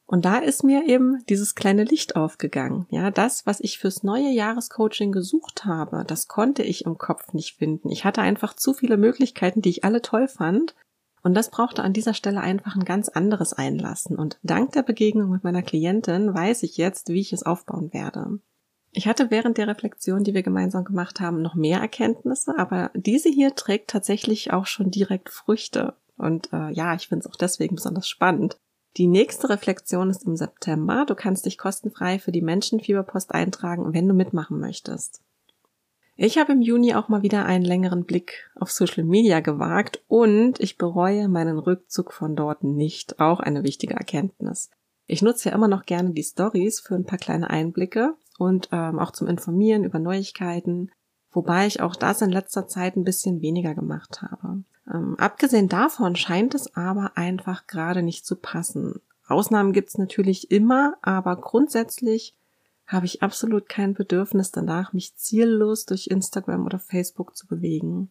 Und 0.05 0.25
da 0.25 0.37
ist 0.37 0.63
mir 0.63 0.85
eben 0.85 1.23
dieses 1.29 1.55
kleine 1.55 1.85
Licht 1.85 2.15
aufgegangen. 2.15 2.85
Ja, 2.89 3.09
das, 3.09 3.45
was 3.45 3.61
ich 3.61 3.79
fürs 3.79 4.03
neue 4.03 4.29
Jahrescoaching 4.29 5.11
gesucht 5.11 5.65
habe, 5.65 6.03
das 6.05 6.27
konnte 6.27 6.61
ich 6.61 6.85
im 6.85 6.97
Kopf 6.97 7.33
nicht 7.33 7.55
finden. 7.55 7.89
Ich 7.89 8.03
hatte 8.03 8.21
einfach 8.21 8.53
zu 8.53 8.73
viele 8.73 8.97
Möglichkeiten, 8.97 9.61
die 9.61 9.69
ich 9.69 9.83
alle 9.85 10.01
toll 10.01 10.27
fand 10.27 10.75
und 11.23 11.35
das 11.35 11.49
brauchte 11.49 11.83
an 11.83 11.93
dieser 11.93 12.13
Stelle 12.13 12.41
einfach 12.41 12.75
ein 12.75 12.83
ganz 12.83 13.07
anderes 13.07 13.53
Einlassen. 13.53 14.17
Und 14.17 14.39
dank 14.43 14.73
der 14.73 14.83
Begegnung 14.83 15.29
mit 15.29 15.43
meiner 15.43 15.63
Klientin 15.63 16.33
weiß 16.33 16.63
ich 16.63 16.77
jetzt, 16.77 17.09
wie 17.09 17.21
ich 17.21 17.31
es 17.31 17.43
aufbauen 17.43 17.93
werde. 17.93 18.39
Ich 18.95 19.07
hatte 19.07 19.31
während 19.31 19.57
der 19.57 19.67
Reflexion, 19.67 20.23
die 20.23 20.35
wir 20.35 20.43
gemeinsam 20.43 20.83
gemacht 20.83 21.19
haben, 21.19 21.41
noch 21.41 21.55
mehr 21.55 21.79
Erkenntnisse, 21.79 22.57
aber 22.57 22.91
diese 22.93 23.27
hier 23.27 23.55
trägt 23.55 23.89
tatsächlich 23.89 24.53
auch 24.53 24.67
schon 24.67 24.91
direkt 24.91 25.29
Früchte. 25.29 25.95
Und 26.15 26.53
äh, 26.53 26.69
ja, 26.71 26.93
ich 26.93 27.07
finde 27.07 27.25
es 27.25 27.31
auch 27.31 27.35
deswegen 27.35 27.75
besonders 27.75 28.07
spannend. 28.07 28.59
Die 28.97 29.07
nächste 29.07 29.49
Reflexion 29.49 30.11
ist 30.11 30.25
im 30.27 30.35
September. 30.35 31.05
Du 31.07 31.15
kannst 31.15 31.47
dich 31.47 31.57
kostenfrei 31.57 32.19
für 32.19 32.31
die 32.31 32.43
Menschenfieberpost 32.43 33.33
eintragen, 33.33 33.95
wenn 33.95 34.07
du 34.07 34.13
mitmachen 34.13 34.59
möchtest. 34.59 35.23
Ich 36.15 36.37
habe 36.37 36.51
im 36.51 36.61
Juni 36.61 36.93
auch 36.93 37.09
mal 37.09 37.23
wieder 37.23 37.45
einen 37.45 37.65
längeren 37.65 38.05
Blick 38.05 38.51
auf 38.53 38.69
Social 38.69 39.03
Media 39.03 39.39
gewagt 39.39 40.03
und 40.07 40.59
ich 40.59 40.77
bereue 40.77 41.27
meinen 41.27 41.57
Rückzug 41.57 42.13
von 42.13 42.35
dort 42.35 42.63
nicht. 42.63 43.19
Auch 43.19 43.39
eine 43.39 43.63
wichtige 43.63 43.95
Erkenntnis. 43.95 44.69
Ich 45.07 45.23
nutze 45.23 45.49
ja 45.49 45.55
immer 45.55 45.67
noch 45.67 45.85
gerne 45.87 46.11
die 46.11 46.23
Stories 46.23 46.79
für 46.79 46.93
ein 46.93 47.05
paar 47.05 47.17
kleine 47.17 47.49
Einblicke 47.49 48.15
und 48.43 48.69
ähm, 48.71 48.99
auch 48.99 49.11
zum 49.11 49.27
Informieren 49.27 49.83
über 49.83 49.99
Neuigkeiten, 49.99 50.91
wobei 51.31 51.67
ich 51.67 51.81
auch 51.81 51.95
das 51.95 52.21
in 52.21 52.29
letzter 52.29 52.67
Zeit 52.67 52.95
ein 52.95 53.03
bisschen 53.03 53.41
weniger 53.41 53.73
gemacht 53.73 54.21
habe. 54.21 54.63
Ähm, 54.91 55.15
abgesehen 55.17 55.69
davon 55.69 56.15
scheint 56.15 56.55
es 56.55 56.75
aber 56.75 57.13
einfach 57.15 57.67
gerade 57.67 58.03
nicht 58.03 58.25
zu 58.25 58.35
passen. 58.35 59.01
Ausnahmen 59.27 59.73
gibt's 59.73 59.97
natürlich 59.97 60.51
immer, 60.51 60.95
aber 61.01 61.35
grundsätzlich 61.37 62.35
habe 62.85 63.05
ich 63.05 63.23
absolut 63.23 63.69
kein 63.69 63.93
Bedürfnis 63.93 64.51
danach, 64.51 64.93
mich 64.93 65.15
ziellos 65.15 65.85
durch 65.85 66.07
Instagram 66.07 66.65
oder 66.65 66.79
Facebook 66.79 67.35
zu 67.35 67.47
bewegen. 67.47 68.09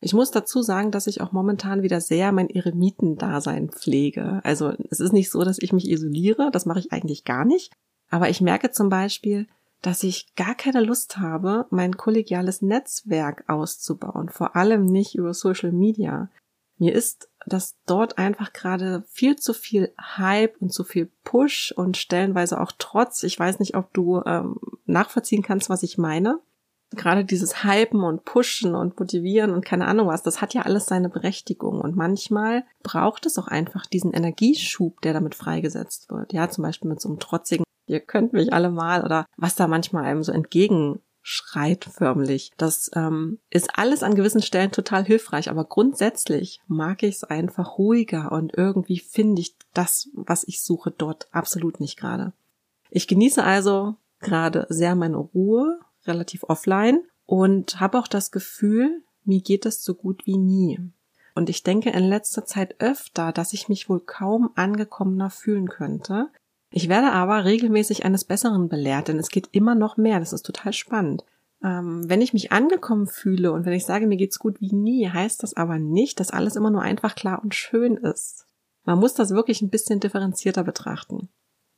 Ich 0.00 0.12
muss 0.12 0.30
dazu 0.30 0.62
sagen, 0.62 0.90
dass 0.90 1.06
ich 1.06 1.20
auch 1.20 1.32
momentan 1.32 1.82
wieder 1.82 2.00
sehr 2.00 2.32
mein 2.32 2.50
Eremitendasein 2.50 3.70
pflege. 3.70 4.40
Also 4.44 4.72
es 4.90 5.00
ist 5.00 5.12
nicht 5.12 5.30
so, 5.30 5.44
dass 5.44 5.58
ich 5.58 5.72
mich 5.72 5.88
isoliere, 5.88 6.50
das 6.50 6.66
mache 6.66 6.78
ich 6.78 6.92
eigentlich 6.92 7.24
gar 7.24 7.44
nicht. 7.44 7.72
Aber 8.10 8.28
ich 8.28 8.40
merke 8.40 8.70
zum 8.70 8.88
Beispiel, 8.88 9.46
dass 9.84 10.02
ich 10.02 10.34
gar 10.34 10.54
keine 10.54 10.80
Lust 10.80 11.18
habe, 11.18 11.66
mein 11.68 11.98
kollegiales 11.98 12.62
Netzwerk 12.62 13.44
auszubauen, 13.48 14.30
vor 14.30 14.56
allem 14.56 14.86
nicht 14.86 15.14
über 15.14 15.34
Social 15.34 15.72
Media. 15.72 16.30
Mir 16.78 16.94
ist 16.94 17.28
das 17.46 17.76
dort 17.84 18.16
einfach 18.16 18.54
gerade 18.54 19.04
viel 19.08 19.36
zu 19.36 19.52
viel 19.52 19.92
Hype 20.00 20.56
und 20.60 20.72
zu 20.72 20.84
viel 20.84 21.10
Push 21.22 21.72
und 21.76 21.98
stellenweise 21.98 22.58
auch 22.58 22.72
Trotz. 22.78 23.22
Ich 23.24 23.38
weiß 23.38 23.58
nicht, 23.58 23.76
ob 23.76 23.92
du 23.92 24.22
ähm, 24.24 24.56
nachvollziehen 24.86 25.42
kannst, 25.42 25.68
was 25.68 25.82
ich 25.82 25.98
meine. 25.98 26.40
Gerade 26.92 27.26
dieses 27.26 27.62
Hypen 27.62 28.04
und 28.04 28.24
Pushen 28.24 28.74
und 28.74 28.98
Motivieren 28.98 29.50
und 29.50 29.66
keine 29.66 29.86
Ahnung 29.86 30.06
was, 30.06 30.22
das 30.22 30.40
hat 30.40 30.54
ja 30.54 30.62
alles 30.62 30.86
seine 30.86 31.10
Berechtigung. 31.10 31.82
Und 31.82 31.94
manchmal 31.94 32.64
braucht 32.82 33.26
es 33.26 33.36
auch 33.36 33.48
einfach 33.48 33.84
diesen 33.84 34.14
Energieschub, 34.14 35.02
der 35.02 35.12
damit 35.12 35.34
freigesetzt 35.34 36.10
wird. 36.10 36.32
Ja, 36.32 36.48
zum 36.48 36.62
Beispiel 36.62 36.88
mit 36.88 37.02
so 37.02 37.10
einem 37.10 37.18
trotzigen, 37.18 37.64
ihr 37.86 38.00
könnt 38.00 38.32
mich 38.32 38.52
alle 38.52 38.70
mal 38.70 39.04
oder 39.04 39.26
was 39.36 39.54
da 39.54 39.66
manchmal 39.66 40.04
einem 40.04 40.22
so 40.22 40.32
entgegen 40.32 41.00
schreit 41.26 41.86
förmlich. 41.86 42.52
Das 42.58 42.90
ähm, 42.94 43.38
ist 43.48 43.78
alles 43.78 44.02
an 44.02 44.14
gewissen 44.14 44.42
Stellen 44.42 44.72
total 44.72 45.04
hilfreich, 45.04 45.48
aber 45.48 45.64
grundsätzlich 45.64 46.60
mag 46.66 47.02
ich 47.02 47.16
es 47.16 47.24
einfach 47.24 47.78
ruhiger 47.78 48.30
und 48.30 48.54
irgendwie 48.54 48.98
finde 48.98 49.40
ich 49.40 49.56
das, 49.72 50.10
was 50.12 50.44
ich 50.44 50.62
suche, 50.62 50.90
dort 50.90 51.28
absolut 51.32 51.80
nicht 51.80 51.96
gerade. 51.98 52.34
Ich 52.90 53.08
genieße 53.08 53.42
also 53.42 53.96
gerade 54.20 54.66
sehr 54.68 54.94
meine 54.94 55.16
Ruhe, 55.16 55.80
relativ 56.04 56.44
offline 56.44 57.00
und 57.24 57.80
habe 57.80 57.98
auch 57.98 58.08
das 58.08 58.30
Gefühl, 58.30 59.02
mir 59.24 59.40
geht 59.40 59.64
es 59.64 59.82
so 59.82 59.94
gut 59.94 60.26
wie 60.26 60.36
nie. 60.36 60.78
Und 61.34 61.48
ich 61.48 61.62
denke 61.62 61.90
in 61.90 62.04
letzter 62.04 62.44
Zeit 62.44 62.76
öfter, 62.80 63.32
dass 63.32 63.54
ich 63.54 63.70
mich 63.70 63.88
wohl 63.88 64.00
kaum 64.00 64.50
angekommener 64.54 65.30
fühlen 65.30 65.68
könnte, 65.68 66.28
ich 66.76 66.88
werde 66.88 67.12
aber 67.12 67.44
regelmäßig 67.44 68.04
eines 68.04 68.24
Besseren 68.24 68.68
belehrt, 68.68 69.06
denn 69.06 69.20
es 69.20 69.28
geht 69.28 69.48
immer 69.52 69.76
noch 69.76 69.96
mehr. 69.96 70.18
Das 70.18 70.32
ist 70.32 70.44
total 70.44 70.72
spannend. 70.72 71.24
Ähm, 71.62 72.02
wenn 72.08 72.20
ich 72.20 72.32
mich 72.32 72.50
angekommen 72.50 73.06
fühle 73.06 73.52
und 73.52 73.64
wenn 73.64 73.74
ich 73.74 73.86
sage, 73.86 74.08
mir 74.08 74.16
geht's 74.16 74.40
gut 74.40 74.60
wie 74.60 74.74
nie, 74.74 75.08
heißt 75.08 75.44
das 75.44 75.54
aber 75.54 75.78
nicht, 75.78 76.18
dass 76.18 76.32
alles 76.32 76.56
immer 76.56 76.72
nur 76.72 76.82
einfach 76.82 77.14
klar 77.14 77.44
und 77.44 77.54
schön 77.54 77.96
ist. 77.96 78.48
Man 78.82 78.98
muss 78.98 79.14
das 79.14 79.30
wirklich 79.30 79.62
ein 79.62 79.70
bisschen 79.70 80.00
differenzierter 80.00 80.64
betrachten. 80.64 81.28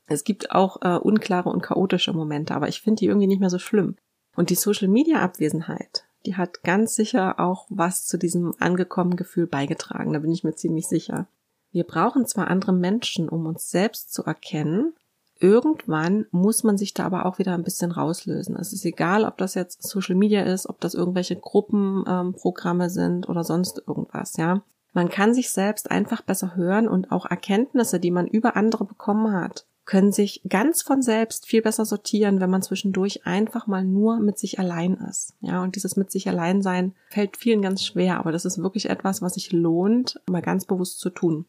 Es 0.07 0.25
gibt 0.25 0.53
auch 0.53 0.81
äh, 0.81 0.97
unklare 0.97 1.51
und 1.51 1.63
chaotische 1.63 2.15
Momente, 2.15 2.55
aber 2.55 2.69
ich 2.69 2.81
finde 2.81 3.01
die 3.01 3.07
irgendwie 3.07 3.27
nicht 3.27 3.41
mehr 3.41 3.51
so 3.51 3.59
schlimm. 3.59 3.97
Und 4.35 4.49
die 4.49 4.55
Social 4.55 4.89
Media 4.89 5.21
Abwesenheit, 5.21 6.07
die 6.25 6.37
hat 6.37 6.63
ganz 6.63 6.95
sicher 6.95 7.39
auch 7.39 7.67
was 7.69 8.07
zu 8.07 8.17
diesem 8.17 8.55
angekommenen 8.61 9.19
Gefühl 9.19 9.47
beigetragen, 9.47 10.15
da 10.15 10.21
bin 10.21 10.33
ich 10.33 10.43
mir 10.43 10.55
ziemlich 10.55 10.89
sicher. 10.89 11.29
Wir 11.73 11.85
brauchen 11.85 12.27
zwar 12.27 12.49
andere 12.49 12.73
Menschen, 12.73 13.29
um 13.29 13.47
uns 13.47 13.71
selbst 13.71 14.13
zu 14.13 14.25
erkennen, 14.25 14.95
irgendwann 15.39 16.27
muss 16.31 16.65
man 16.65 16.79
sich 16.79 16.95
da 16.95 17.05
aber 17.05 17.27
auch 17.27 17.39
wieder 17.39 17.55
ein 17.55 17.65
bisschen 17.65 17.93
rauslösen. 17.93 18.57
Es 18.57 18.73
ist 18.73 18.85
egal, 18.85 19.25
ob 19.25 19.37
das 19.39 19.55
jetzt 19.55 19.83
Social 19.83 20.15
Media 20.15 20.43
ist, 20.43 20.69
ob 20.69 20.81
das 20.81 20.95
irgendwelche 20.95 21.37
Gruppenprogramme 21.37 22.85
ähm, 22.85 22.91
sind 22.91 23.29
oder 23.29 23.45
sonst 23.45 23.83
irgendwas, 23.87 24.37
ja. 24.37 24.63
Man 24.93 25.11
kann 25.11 25.35
sich 25.35 25.51
selbst 25.51 25.91
einfach 25.91 26.23
besser 26.23 26.57
hören 26.57 26.89
und 26.89 27.13
auch 27.13 27.27
Erkenntnisse, 27.27 28.01
die 28.01 28.11
man 28.11 28.27
über 28.27 28.57
andere 28.57 28.87
bekommen 28.87 29.31
hat, 29.31 29.67
können 29.85 30.11
sich 30.11 30.41
ganz 30.49 30.81
von 30.81 31.03
selbst 31.03 31.47
viel 31.47 31.61
besser 31.61 31.85
sortieren, 31.85 32.41
wenn 32.41 32.49
man 32.49 32.63
zwischendurch 32.63 33.27
einfach 33.27 33.67
mal 33.67 33.85
nur 33.85 34.19
mit 34.21 34.39
sich 34.39 34.59
allein 34.59 34.95
ist. 34.95 35.35
Ja, 35.43 35.63
und 35.63 35.77
dieses 35.77 35.97
mit 35.97 36.11
sich 36.11 36.29
allein 36.29 36.63
sein 36.63 36.95
fällt 37.11 37.37
vielen 37.37 37.61
ganz 37.61 37.85
schwer, 37.85 38.19
aber 38.19 38.33
das 38.33 38.47
ist 38.47 38.57
wirklich 38.63 38.89
etwas, 38.89 39.21
was 39.21 39.35
sich 39.35 39.53
lohnt, 39.53 40.19
mal 40.31 40.41
ganz 40.41 40.65
bewusst 40.65 40.99
zu 40.99 41.11
tun. 41.11 41.45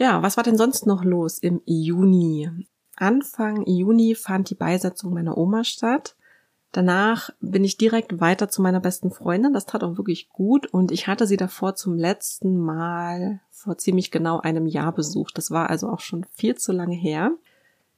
Ja, 0.00 0.22
was 0.22 0.38
war 0.38 0.44
denn 0.44 0.56
sonst 0.56 0.86
noch 0.86 1.04
los 1.04 1.38
im 1.38 1.60
Juni? 1.66 2.48
Anfang 2.96 3.66
Juni 3.66 4.14
fand 4.14 4.48
die 4.48 4.54
Beisetzung 4.54 5.12
meiner 5.12 5.36
Oma 5.36 5.62
statt. 5.62 6.16
Danach 6.72 7.28
bin 7.40 7.64
ich 7.64 7.76
direkt 7.76 8.18
weiter 8.18 8.48
zu 8.48 8.62
meiner 8.62 8.80
besten 8.80 9.10
Freundin. 9.10 9.52
Das 9.52 9.66
tat 9.66 9.84
auch 9.84 9.98
wirklich 9.98 10.30
gut 10.30 10.72
und 10.72 10.90
ich 10.90 11.06
hatte 11.06 11.26
sie 11.26 11.36
davor 11.36 11.74
zum 11.74 11.98
letzten 11.98 12.56
Mal 12.56 13.42
vor 13.50 13.76
ziemlich 13.76 14.10
genau 14.10 14.40
einem 14.40 14.66
Jahr 14.66 14.92
besucht. 14.92 15.36
Das 15.36 15.50
war 15.50 15.68
also 15.68 15.90
auch 15.90 16.00
schon 16.00 16.24
viel 16.32 16.54
zu 16.54 16.72
lange 16.72 16.96
her. 16.96 17.32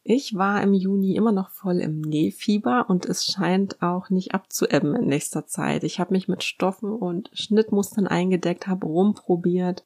Ich 0.02 0.34
war 0.34 0.60
im 0.60 0.74
Juni 0.74 1.14
immer 1.14 1.30
noch 1.30 1.50
voll 1.50 1.78
im 1.78 2.00
Nähfieber 2.00 2.86
und 2.88 3.06
es 3.06 3.26
scheint 3.26 3.80
auch 3.80 4.10
nicht 4.10 4.34
abzuebben 4.34 4.96
in 4.96 5.06
nächster 5.06 5.46
Zeit. 5.46 5.84
Ich 5.84 6.00
habe 6.00 6.14
mich 6.14 6.26
mit 6.26 6.42
Stoffen 6.42 6.90
und 6.90 7.30
Schnittmustern 7.32 8.08
eingedeckt, 8.08 8.66
habe 8.66 8.88
rumprobiert 8.88 9.84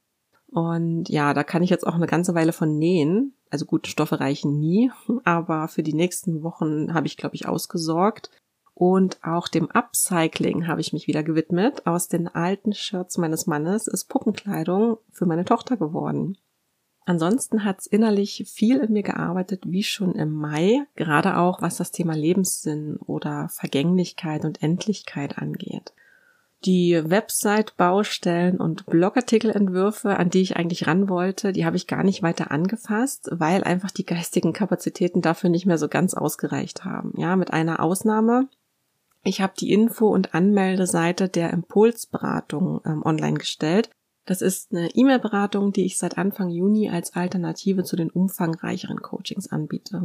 und 0.49 1.09
ja, 1.09 1.35
da 1.35 1.43
kann 1.45 1.63
ich 1.63 1.71
jetzt 1.71 1.87
auch 1.87 1.95
eine 1.95 2.07
ganze 2.07 2.35
Weile 2.35 2.53
von 2.53 2.79
nähen. 2.79 3.35
Also 3.51 3.67
gut, 3.67 3.87
Stoffe 3.87 4.21
reichen 4.21 4.59
nie, 4.59 4.91
aber 5.25 5.69
für 5.69 5.83
die 5.83 5.95
nächsten 5.95 6.43
Wochen 6.43 6.95
habe 6.95 7.07
ich, 7.07 7.17
glaube 7.17 7.35
ich, 7.35 7.47
ausgesorgt. 7.47 8.31
Und 8.75 9.19
auch 9.25 9.49
dem 9.49 9.71
Upcycling 9.71 10.67
habe 10.67 10.83
ich 10.83 10.93
mich 10.93 11.07
wieder 11.07 11.23
gewidmet. 11.23 11.87
Aus 11.87 12.09
den 12.09 12.29
alten 12.29 12.75
Shirts 12.75 13.17
meines 13.17 13.47
Mannes 13.47 13.87
ist 13.87 14.05
Puppenkleidung 14.05 14.99
für 15.11 15.25
meine 15.25 15.47
Tochter 15.47 15.79
geworden. 15.79 16.37
Ansonsten 17.07 17.65
hat's 17.65 17.87
innerlich 17.87 18.45
viel 18.53 18.79
in 18.79 18.93
mir 18.93 19.03
gearbeitet, 19.03 19.63
wie 19.67 19.85
schon 19.85 20.15
im 20.15 20.35
Mai, 20.35 20.83
gerade 20.97 21.39
auch 21.39 21.63
was 21.63 21.77
das 21.77 21.93
Thema 21.93 22.15
Lebenssinn 22.15 22.97
oder 22.97 23.49
Vergänglichkeit 23.49 24.45
und 24.45 24.63
Endlichkeit 24.63 25.39
angeht 25.39 25.95
die 26.67 27.01
Website-Baustellen 27.03 28.59
und 28.59 28.87
Blogartikelentwürfe, 28.87 30.17
an 30.17 30.31
die 30.31 30.43
ich 30.43 30.57
eigentlich 30.57 30.87
ran 30.87 31.09
wollte, 31.09 31.53
die 31.53 31.65
habe 31.65 31.77
ich 31.77 31.87
gar 31.87 32.03
nicht 32.03 32.23
weiter 32.23 32.51
angefasst, 32.51 33.29
weil 33.31 33.63
einfach 33.63 33.93
die 33.93 34.05
geistigen 34.05 34.53
Kapazitäten 34.53 35.23
dafür 35.23 35.49
nicht 35.49 35.65
mehr 35.65 35.79
so 35.79 35.89
ganz 35.89 36.15
ausgereicht 36.15 36.85
haben. 36.85 37.13
Ja, 37.17 37.37
mit 37.37 37.53
einer 37.53 37.81
Ausnahme. 37.81 38.49
Ich 39.23 39.41
habe 39.41 39.55
die 39.59 39.73
Info- 39.73 40.13
und 40.13 40.35
Anmeldeseite 40.35 41.29
der 41.29 41.53
Impulsberatung 41.53 42.81
ähm, 42.85 43.03
online 43.05 43.39
gestellt. 43.39 43.91
Das 44.25 44.43
ist 44.43 44.73
eine 44.73 44.91
E-Mail-Beratung, 44.95 45.73
die 45.73 45.85
ich 45.85 45.99
seit 45.99 46.19
Anfang 46.19 46.51
Juni 46.51 46.91
als 46.91 47.15
Alternative 47.15 47.85
zu 47.85 47.95
den 47.95 48.11
umfangreicheren 48.11 49.01
Coachings 49.01 49.51
anbiete. 49.51 50.03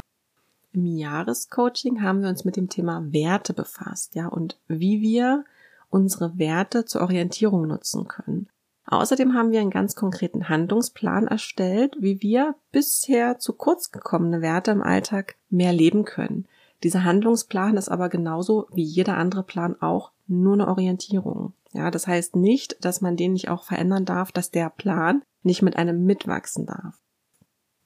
Im 0.74 0.86
Jahrescoaching 0.86 2.02
haben 2.02 2.22
wir 2.22 2.30
uns 2.30 2.46
mit 2.46 2.56
dem 2.56 2.70
Thema 2.70 3.04
Werte 3.12 3.54
befasst, 3.54 4.16
ja, 4.16 4.28
und 4.28 4.58
wie 4.68 5.02
wir 5.02 5.44
unsere 5.92 6.38
Werte 6.40 6.86
zur 6.86 7.02
Orientierung 7.02 7.68
nutzen 7.68 8.08
können. 8.08 8.50
Außerdem 8.86 9.36
haben 9.36 9.52
wir 9.52 9.62
einen 9.62 9.70
ganz 9.70 9.96
konkreten 9.96 10.50
Handlungsplan 10.50 11.28
erstellt, 11.28 11.96
wie 12.00 12.22
wir 12.22 12.56
bisher 12.72 13.38
zu 13.38 13.54
kurz 13.54 13.92
gekommene 13.92 14.42
Werte 14.42 14.72
im 14.72 14.82
Alltag 14.82 15.36
mehr 15.50 15.72
leben 15.72 16.04
können. 16.04 16.48
Dieser 16.84 17.04
Handlungsplan 17.04 17.78
ist 17.78 17.90
aber 17.90 18.10
genauso 18.10 18.68
wie 18.74 18.84
jeder 18.84 19.18
andere 19.18 19.44
Plan 19.44 19.80
auch 19.80 20.12
nur 20.28 20.54
eine 20.54 20.68
Orientierung. 20.68 21.54
Ja, 21.74 21.92
das 21.92 22.08
heißt 22.08 22.36
nicht, 22.36 22.84
dass 22.84 23.02
man 23.02 23.16
den 23.16 23.34
nicht 23.34 23.50
auch 23.50 23.64
verändern 23.64 24.04
darf, 24.04 24.32
dass 24.32 24.52
der 24.52 24.70
Plan 24.70 25.22
nicht 25.44 25.62
mit 25.62 25.78
einem 25.78 26.04
mitwachsen 26.06 26.66
darf. 26.66 27.00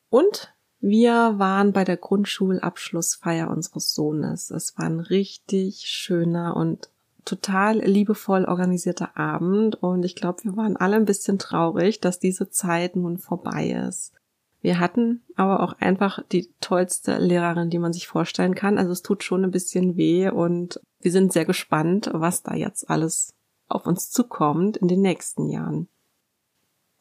Und 0.10 0.54
wir 0.80 1.36
waren 1.38 1.74
bei 1.74 1.84
der 1.84 1.98
Grundschulabschlussfeier 1.98 3.50
unseres 3.50 3.94
Sohnes. 3.94 4.50
Es 4.50 4.78
war 4.78 4.86
ein 4.86 5.00
richtig 5.00 5.82
schöner 5.86 6.56
und 6.56 6.90
total 7.25 7.79
liebevoll 7.79 8.46
organisierter 8.46 9.17
Abend 9.17 9.82
und 9.82 10.03
ich 10.03 10.15
glaube, 10.15 10.44
wir 10.44 10.55
waren 10.55 10.77
alle 10.77 10.96
ein 10.96 11.05
bisschen 11.05 11.39
traurig, 11.39 12.00
dass 12.00 12.20
diese 12.20 12.50
Zeit 12.50 12.96
nun 12.96 13.17
vorbei 13.17 13.70
ist. 13.88 14.13
Wir 14.62 14.79
hatten 14.79 15.22
aber 15.36 15.62
auch 15.62 15.74
einfach 15.74 16.24
die 16.32 16.50
tollste 16.60 17.20
Lehrerin, 17.20 17.70
die 17.70 17.77
man 17.77 17.94
sich 17.94 18.08
vorstellen 18.08 18.55
kann. 18.55 18.79
Also 18.79 18.94
es 18.94 19.03
tut 19.03 19.24
schon 19.24 19.44
ein 19.44 19.51
bisschen 19.51 19.96
weh 19.96 20.29
und 20.29 20.79
wir 21.01 21.12
sind 21.12 21.34
sehr 21.34 21.46
gespannt, 21.46 22.10
was 22.13 22.41
da 22.41 22.55
jetzt 22.55 22.89
alles 22.89 23.36
auf 23.67 23.86
uns 23.86 24.10
zukommt 24.10 24.77
in 24.77 24.88
den 24.88 25.01
nächsten 25.01 25.50
Jahren. 25.50 25.88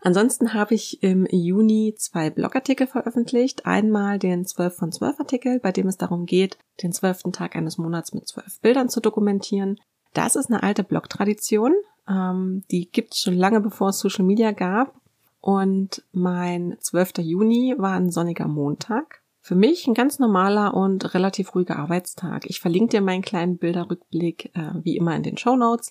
Ansonsten 0.05 0.53
habe 0.53 0.75
ich 0.75 1.03
im 1.03 1.27
Juni 1.31 1.95
zwei 1.97 2.29
Blogartikel 2.29 2.87
veröffentlicht. 2.87 3.65
Einmal 3.65 4.19
den 4.19 4.45
12 4.45 4.77
von 4.77 4.93
12 4.93 5.21
Artikel, 5.21 5.61
bei 5.61 5.73
dem 5.73 5.87
es 5.89 5.97
darum 5.97 6.27
geht, 6.27 6.59
den 6.83 6.93
zwölften 6.93 7.33
Tag 7.33 7.57
eines 7.57 7.79
Monats 7.79 8.13
mit 8.13 8.29
zwölf 8.29 8.61
Bildern 8.61 8.91
zu 8.91 9.01
dokumentieren. 9.01 9.81
Das 10.15 10.37
ist 10.37 10.51
eine 10.51 10.63
alte 10.63 10.85
Blog-Tradition. 10.85 11.75
Ähm, 12.09 12.63
die 12.71 12.91
gibt 12.91 13.15
es 13.15 13.21
schon 13.21 13.35
lange 13.35 13.61
bevor 13.61 13.91
es 13.91 13.99
Social 13.99 14.25
Media 14.25 14.53
gab. 14.53 14.95
Und 15.41 16.03
mein 16.13 16.77
12. 16.81 17.19
Juni 17.19 17.75
war 17.77 17.93
ein 17.93 18.11
sonniger 18.11 18.49
Montag. 18.49 19.21
Für 19.43 19.55
mich 19.55 19.87
ein 19.87 19.93
ganz 19.93 20.19
normaler 20.19 20.73
und 20.73 21.13
relativ 21.13 21.55
ruhiger 21.55 21.77
Arbeitstag. 21.77 22.47
Ich 22.47 22.61
verlinke 22.61 22.93
dir 22.93 23.03
meinen 23.03 23.21
kleinen 23.21 23.59
Bilderrückblick 23.59 24.51
äh, 24.55 24.71
wie 24.83 24.97
immer 24.97 25.15
in 25.15 25.23
den 25.23 25.37
Show 25.37 25.57
Notes. 25.57 25.91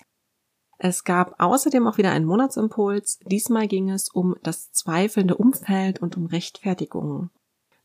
Es 0.79 1.03
gab 1.03 1.39
außerdem 1.39 1.85
auch 1.85 1.99
wieder 1.99 2.11
einen 2.11 2.25
Monatsimpuls. 2.25 3.19
Diesmal 3.27 3.67
ging 3.67 3.91
es 3.91 4.09
um 4.09 4.35
das 4.41 4.71
zweifelnde 4.71 5.37
Umfeld 5.37 6.01
und 6.01 6.17
um 6.17 6.25
Rechtfertigungen. 6.25 7.29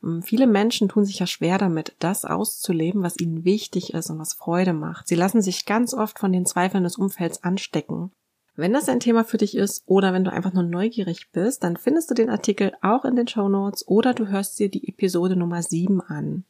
Ähm, 0.03 0.23
viele 0.23 0.47
Menschen 0.47 0.89
tun 0.89 1.05
sich 1.05 1.19
ja 1.19 1.27
schwer 1.27 1.59
damit, 1.59 1.95
das 1.99 2.25
auszuleben, 2.25 3.03
was 3.03 3.19
ihnen 3.19 3.45
wichtig 3.45 3.95
ist 3.95 4.11
und 4.11 4.19
was 4.19 4.35
Freude 4.35 4.73
macht. 4.73 5.09
Sie 5.09 5.15
lassen 5.15 5.43
sich 5.43 5.67
ganz 5.67 5.95
oft 5.95 6.19
von 6.19 6.33
den 6.33 6.47
Zweifeln 6.47 6.85
des 6.85 6.97
Umfelds 6.97 7.43
anstecken. 7.43 8.11
Wenn 8.57 8.73
das 8.73 8.89
ein 8.89 8.99
Thema 8.99 9.23
für 9.23 9.37
dich 9.37 9.57
ist 9.57 9.85
oder 9.87 10.13
wenn 10.13 10.25
du 10.25 10.33
einfach 10.33 10.53
nur 10.53 10.65
neugierig 10.65 11.31
bist, 11.31 11.63
dann 11.63 11.77
findest 11.77 12.11
du 12.11 12.15
den 12.15 12.29
Artikel 12.29 12.73
auch 12.83 13.05
in 13.05 13.15
den 13.15 13.29
Show 13.29 13.49
Notes 13.49 13.87
oder 13.87 14.15
du 14.15 14.27
hörst 14.27 14.59
dir 14.59 14.69
die 14.69 14.89
Episode 14.89 15.37
Nummer 15.37 15.63
7 15.63 16.01
an. 16.01 16.45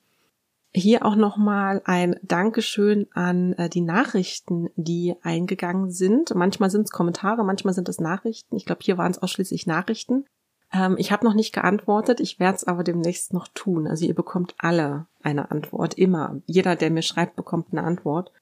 Hier 0.73 1.05
auch 1.05 1.17
nochmal 1.17 1.83
ein 1.85 2.17
Dankeschön 2.23 3.09
an 3.13 3.55
äh, 3.55 3.69
die 3.69 3.81
Nachrichten, 3.81 4.71
die 4.77 5.17
eingegangen 5.23 5.91
sind. 5.91 6.35
Manchmal 6.35 6.71
sind 6.71 6.83
es 6.83 6.93
Kommentare, 6.93 7.45
manchmal 7.45 7.75
sind 7.75 7.89
es 7.89 8.01
Nachrichten. 8.01 8.57
Ich 8.57 8.65
glaube, 8.65 8.81
hier 8.83 8.97
waren 8.97 9.11
es 9.11 9.19
ausschließlich 9.19 9.67
Nachrichten. 9.67 10.25
Ähm, 10.73 10.97
ich 10.99 11.13
habe 11.13 11.25
noch 11.25 11.35
nicht 11.35 11.53
geantwortet, 11.55 12.21
ich 12.21 12.39
werde 12.39 12.57
es 12.57 12.65
aber 12.65 12.85
demnächst 12.85 13.33
noch 13.33 13.49
tun. 13.49 13.87
Also 13.87 14.05
ihr 14.05 14.15
bekommt 14.15 14.55
alle 14.59 15.07
eine 15.23 15.51
Antwort, 15.51 15.95
immer. 15.95 16.41
Jeder, 16.47 16.77
der 16.77 16.91
mir 16.91 17.03
schreibt, 17.03 17.37
bekommt 17.37 17.69
eine 17.73 17.85
Antwort. 17.85 18.33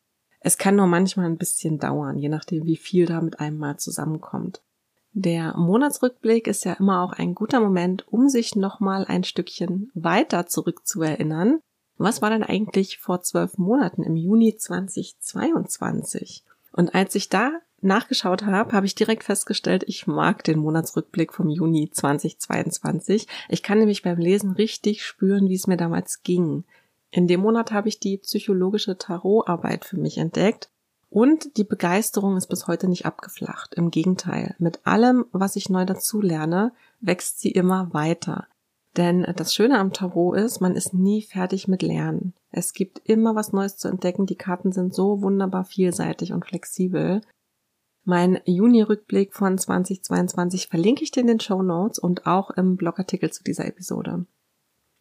Es 0.40 0.59
kann 0.59 0.76
nur 0.76 0.87
manchmal 0.87 1.26
ein 1.26 1.38
bisschen 1.38 1.78
dauern, 1.78 2.18
je 2.18 2.28
nachdem, 2.28 2.66
wie 2.66 2.76
viel 2.76 3.06
da 3.06 3.21
mit 3.21 3.40
einem 3.40 3.59
mal 3.59 3.78
zusammenkommt. 3.78 4.62
Der 5.12 5.56
Monatsrückblick 5.56 6.47
ist 6.47 6.64
ja 6.64 6.75
immer 6.75 7.02
auch 7.02 7.14
ein 7.14 7.35
guter 7.35 7.59
Moment, 7.59 8.06
um 8.12 8.28
sich 8.28 8.54
nochmal 8.54 9.06
ein 9.06 9.25
Stückchen 9.25 9.90
weiter 9.95 10.47
zurückzuerinnern. 10.47 11.61
was 11.97 12.21
war 12.21 12.28
denn 12.28 12.42
eigentlich 12.42 12.99
vor 12.99 13.23
zwölf 13.23 13.56
Monaten 13.56 14.02
im 14.02 14.16
Juni 14.16 14.56
2022? 14.56 16.45
Und 16.73 16.95
als 16.95 17.14
ich 17.14 17.30
da 17.30 17.52
nachgeschaut 17.87 18.45
habe, 18.45 18.73
habe 18.73 18.87
ich 18.87 18.95
direkt 18.95 19.25
festgestellt, 19.25 19.85
ich 19.87 20.07
mag 20.07 20.45
den 20.45 20.59
Monatsrückblick 20.59 21.33
vom 21.33 21.49
Juni 21.49 21.90
2022. 21.90 23.26
Ich 23.49 23.62
kann 23.62 23.78
nämlich 23.78 24.02
beim 24.02 24.19
Lesen 24.19 24.52
richtig 24.52 25.05
spüren, 25.05 25.49
wie 25.49 25.55
es 25.55 25.66
mir 25.66 25.76
damals 25.76 26.23
ging. 26.23 26.64
In 27.11 27.26
dem 27.26 27.40
Monat 27.40 27.73
habe 27.73 27.88
ich 27.88 28.00
die 28.00 28.19
psychologische 28.19 28.99
Tarotarbeit 28.99 29.85
für 29.85 29.97
mich 29.97 30.19
entdeckt 30.19 30.69
und 31.09 31.57
die 31.57 31.64
Begeisterung 31.64 32.37
ist 32.37 32.49
bis 32.49 32.66
heute 32.66 32.88
nicht 32.88 33.07
abgeflacht. 33.07 33.75
Im 33.75 33.90
Gegenteil, 33.90 34.55
mit 34.59 34.87
allem, 34.87 35.25
was 35.33 35.57
ich 35.57 35.71
neu 35.71 35.85
dazu 35.85 36.21
lerne, 36.21 36.73
wächst 37.00 37.40
sie 37.40 37.50
immer 37.50 37.95
weiter. 37.95 38.49
Denn 38.97 39.26
das 39.37 39.55
Schöne 39.55 39.78
am 39.78 39.93
Tarot 39.93 40.37
ist, 40.37 40.61
man 40.61 40.75
ist 40.75 40.95
nie 40.95 41.23
fertig 41.23 41.69
mit 41.69 41.83
Lernen. 41.83 42.33
Es 42.50 42.73
gibt 42.73 43.00
immer 43.05 43.35
was 43.35 43.52
Neues 43.52 43.76
zu 43.76 43.88
entdecken. 43.88 44.26
Die 44.26 44.37
Karten 44.37 44.73
sind 44.73 44.95
so 44.95 45.21
wunderbar 45.21 45.64
vielseitig 45.64 46.33
und 46.33 46.47
flexibel. 46.47 47.21
Mein 48.08 48.38
Juni-Rückblick 48.44 49.34
von 49.34 49.58
2022 49.58 50.68
verlinke 50.68 51.02
ich 51.02 51.10
dir 51.10 51.22
in 51.22 51.26
den 51.26 51.40
Show 51.40 51.60
Notes 51.60 51.98
und 51.98 52.25
auch 52.25 52.50
im 52.50 52.76
Blogartikel 52.76 53.32
zu 53.32 53.42
dieser 53.42 53.66
Episode. 53.66 54.26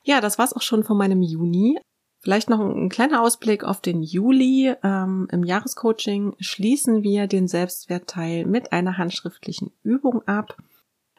Ja, 0.04 0.22
das 0.22 0.40
war's 0.40 0.54
auch 0.54 0.64
schon 0.64 0.84
von 0.84 0.98
meinem 0.98 1.22
Juni. 1.22 1.78
Vielleicht 2.20 2.50
noch 2.50 2.60
ein 2.60 2.90
kleiner 2.90 3.22
Ausblick 3.22 3.64
auf 3.64 3.80
den 3.80 4.02
Juli. 4.02 4.74
Ähm, 4.82 5.28
Im 5.32 5.44
Jahrescoaching 5.44 6.34
schließen 6.40 7.04
wir 7.04 7.28
den 7.28 7.48
Selbstwertteil 7.48 8.48
mit 8.48 8.74
einer 8.74 8.98
handschriftlichen 8.98 9.72
Übung 9.84 10.24
ab. 10.28 10.58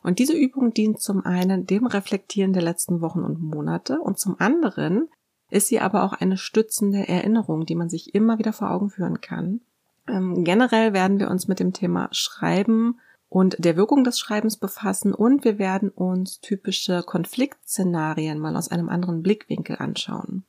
Und 0.02 0.19
diese 0.19 0.37
Übung 0.37 0.75
dient 0.75 1.00
zum 1.00 1.25
einen 1.25 1.66
dem 1.66 1.87
Reflektieren 1.87 2.52
der 2.52 2.62
letzten 2.62 3.00
Wochen 3.00 3.21
und 3.21 3.40
Monate 3.40 4.00
und 4.00 4.19
zum 4.19 4.35
anderen 4.40 5.09
ist 5.50 5.69
sie 5.69 5.78
aber 5.78 6.02
auch 6.02 6.14
eine 6.14 6.37
stützende 6.37 7.07
Erinnerung, 7.07 7.64
die 7.64 7.76
man 7.76 7.88
sich 7.88 8.12
immer 8.12 8.40
wieder 8.40 8.52
vor 8.52 8.73
Augen 8.73 8.90
führen 8.90 9.21
kann. 9.21 9.61
Ähm, 10.09 10.45
generell 10.45 10.93
werden 10.93 11.19
wir 11.19 11.31
uns 11.31 11.49
mit 11.49 11.61
dem 11.61 11.73
Thema 11.73 12.09
Schreiben 12.13 13.01
und 13.29 13.57
der 13.59 13.77
Wirkung 13.77 14.05
des 14.05 14.19
Schreibens 14.19 14.57
befassen 14.57 15.13
und 15.13 15.45
wir 15.45 15.59
werden 15.59 15.91
uns 15.91 16.41
typische 16.41 17.03
Konfliktszenarien 17.03 18.39
mal 18.39 18.57
aus 18.57 18.71
einem 18.71 18.89
anderen 18.89 19.23
Blickwinkel 19.23 19.77
anschauen. 19.79 20.45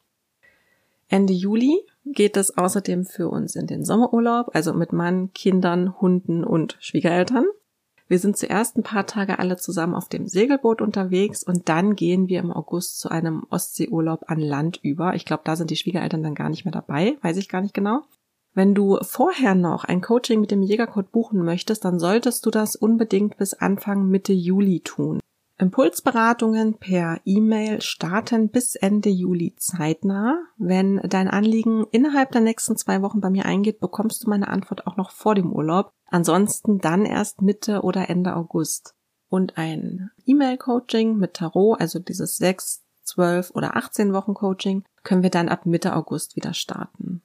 Ende 1.09 1.33
Juli 1.33 1.79
geht 2.05 2.37
es 2.37 2.57
außerdem 2.57 3.05
für 3.05 3.29
uns 3.29 3.55
in 3.55 3.67
den 3.67 3.83
Sommerurlaub, 3.83 4.53
also 4.53 4.73
mit 4.73 4.93
Mann, 4.93 5.31
Kindern, 5.33 5.99
Hunden 5.99 6.43
und 6.43 6.77
Schwiegereltern. 6.79 7.45
Wir 8.09 8.19
sind 8.19 8.37
zuerst 8.37 8.77
ein 8.77 8.83
paar 8.83 9.05
Tage 9.05 9.39
alle 9.39 9.57
zusammen 9.57 9.93
auf 9.93 10.07
dem 10.07 10.27
Segelboot 10.27 10.81
unterwegs 10.81 11.43
und 11.43 11.67
dann 11.67 11.95
gehen 11.95 12.27
wir 12.27 12.39
im 12.39 12.53
August 12.53 12.99
zu 12.99 13.09
einem 13.09 13.45
Ostseeurlaub 13.49 14.25
an 14.27 14.39
Land 14.39 14.79
über. 14.81 15.13
Ich 15.15 15.25
glaube, 15.25 15.43
da 15.45 15.55
sind 15.55 15.71
die 15.71 15.75
Schwiegereltern 15.75 16.23
dann 16.23 16.35
gar 16.35 16.49
nicht 16.49 16.63
mehr 16.63 16.71
dabei, 16.71 17.17
weiß 17.21 17.37
ich 17.37 17.49
gar 17.49 17.61
nicht 17.61 17.73
genau. 17.73 18.03
Wenn 18.57 18.73
du 18.73 18.97
vorher 19.03 19.53
noch 19.53 19.83
ein 19.83 20.01
Coaching 20.01 20.41
mit 20.41 20.49
dem 20.49 20.63
Jägercode 20.63 21.11
buchen 21.11 21.45
möchtest, 21.45 21.85
dann 21.85 21.99
solltest 21.99 22.43
du 22.43 22.49
das 22.49 22.75
unbedingt 22.75 23.37
bis 23.37 23.53
Anfang 23.53 24.07
Mitte 24.07 24.33
Juli 24.33 24.79
tun. 24.79 25.19
Impulsberatungen 25.59 26.79
per 26.79 27.19
E-Mail 27.23 27.81
starten 27.81 28.49
bis 28.49 28.73
Ende 28.73 29.09
Juli 29.09 29.53
zeitnah. 29.57 30.39
Wenn 30.57 30.99
dein 31.03 31.27
Anliegen 31.27 31.85
innerhalb 31.91 32.31
der 32.31 32.41
nächsten 32.41 32.75
zwei 32.77 33.03
Wochen 33.03 33.21
bei 33.21 33.29
mir 33.29 33.45
eingeht, 33.45 33.79
bekommst 33.79 34.25
du 34.25 34.29
meine 34.31 34.47
Antwort 34.47 34.87
auch 34.87 34.97
noch 34.97 35.11
vor 35.11 35.35
dem 35.35 35.53
Urlaub. 35.53 35.91
Ansonsten 36.07 36.79
dann 36.79 37.05
erst 37.05 37.43
Mitte 37.43 37.83
oder 37.83 38.09
Ende 38.09 38.35
August. 38.35 38.95
Und 39.29 39.59
ein 39.59 40.09
E-Mail-Coaching 40.25 41.15
mit 41.15 41.35
Tarot, 41.35 41.79
also 41.79 41.99
dieses 41.99 42.37
sechs, 42.37 42.83
zwölf 43.03 43.51
oder 43.51 43.77
18 43.77 44.13
Wochen 44.13 44.33
Coaching, 44.33 44.83
können 45.03 45.21
wir 45.21 45.29
dann 45.29 45.47
ab 45.47 45.67
Mitte 45.67 45.95
August 45.95 46.35
wieder 46.35 46.55
starten. 46.55 47.21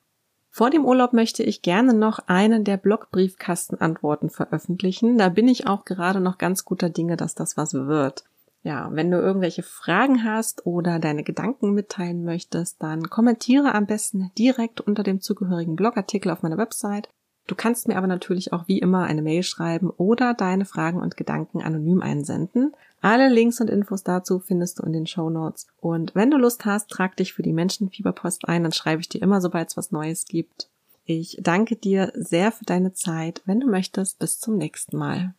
Vor 0.54 0.68
dem 0.68 0.85
Urlaub 0.85 1.14
möchte 1.14 1.42
ich 1.42 1.62
gerne 1.62 1.94
noch 1.94 2.18
einen 2.26 2.62
der 2.62 2.76
Blogbriefkastenantworten 2.76 4.28
veröffentlichen. 4.28 5.16
Da 5.16 5.30
bin 5.30 5.49
ich 5.49 5.66
auch 5.66 5.87
gerade 5.87 6.21
noch 6.21 6.37
ganz 6.37 6.66
guter 6.66 6.90
Dinge, 6.90 7.16
dass 7.16 7.35
das 7.35 7.56
was 7.56 7.73
wird. 7.73 8.25
Ja, 8.62 8.90
wenn 8.92 9.11
du 9.11 9.16
irgendwelche 9.16 9.62
Fragen 9.62 10.25
hast 10.25 10.66
oder 10.66 10.99
deine 10.99 11.23
Gedanken 11.23 11.73
mitteilen 11.73 12.23
möchtest, 12.23 12.82
dann 12.82 13.09
kommentiere 13.09 13.75
am 13.75 13.86
besten 13.86 14.30
direkt 14.36 14.82
unter 14.82 15.02
dem 15.02 15.23
zugehörigen 15.23 15.75
Blogartikel 15.75 16.30
auf 16.30 16.43
meiner 16.43 16.58
Website. 16.58 17.08
Du 17.47 17.54
kannst 17.54 17.88
mir 17.88 17.97
aber 17.97 18.06
natürlich 18.06 18.52
auch 18.52 18.69
wie 18.69 18.78
immer 18.78 19.04
eine 19.04 19.23
Mail 19.23 19.45
schreiben 19.45 19.88
oder 19.88 20.34
deine 20.34 20.67
Fragen 20.67 21.00
und 21.00 21.17
Gedanken 21.17 21.62
anonym 21.62 22.02
einsenden. 22.02 22.75
Alle 23.02 23.28
Links 23.28 23.60
und 23.60 23.69
Infos 23.69 24.04
dazu 24.04 24.38
findest 24.38 24.78
du 24.78 24.84
in 24.84 24.93
den 24.93 25.08
Show 25.08 25.28
Notes. 25.28 25.67
Und 25.80 26.15
wenn 26.15 26.30
du 26.30 26.36
Lust 26.36 26.65
hast, 26.65 26.88
trag 26.88 27.17
dich 27.17 27.32
für 27.32 27.43
die 27.43 27.52
Menschenfieberpost 27.52 28.49
ein, 28.49 28.62
dann 28.62 28.73
schreibe 28.73 29.00
ich 29.00 29.08
dir 29.08 29.21
immer, 29.21 29.41
sobald 29.41 29.69
es 29.69 29.76
was 29.76 29.91
Neues 29.91 30.25
gibt. 30.25 30.69
Ich 31.04 31.36
danke 31.43 31.75
dir 31.75 32.12
sehr 32.15 32.52
für 32.52 32.65
deine 32.65 32.93
Zeit. 32.93 33.43
Wenn 33.45 33.58
du 33.58 33.67
möchtest, 33.67 34.21
bis 34.21 34.38
zum 34.38 34.56
nächsten 34.56 34.97
Mal. 34.97 35.34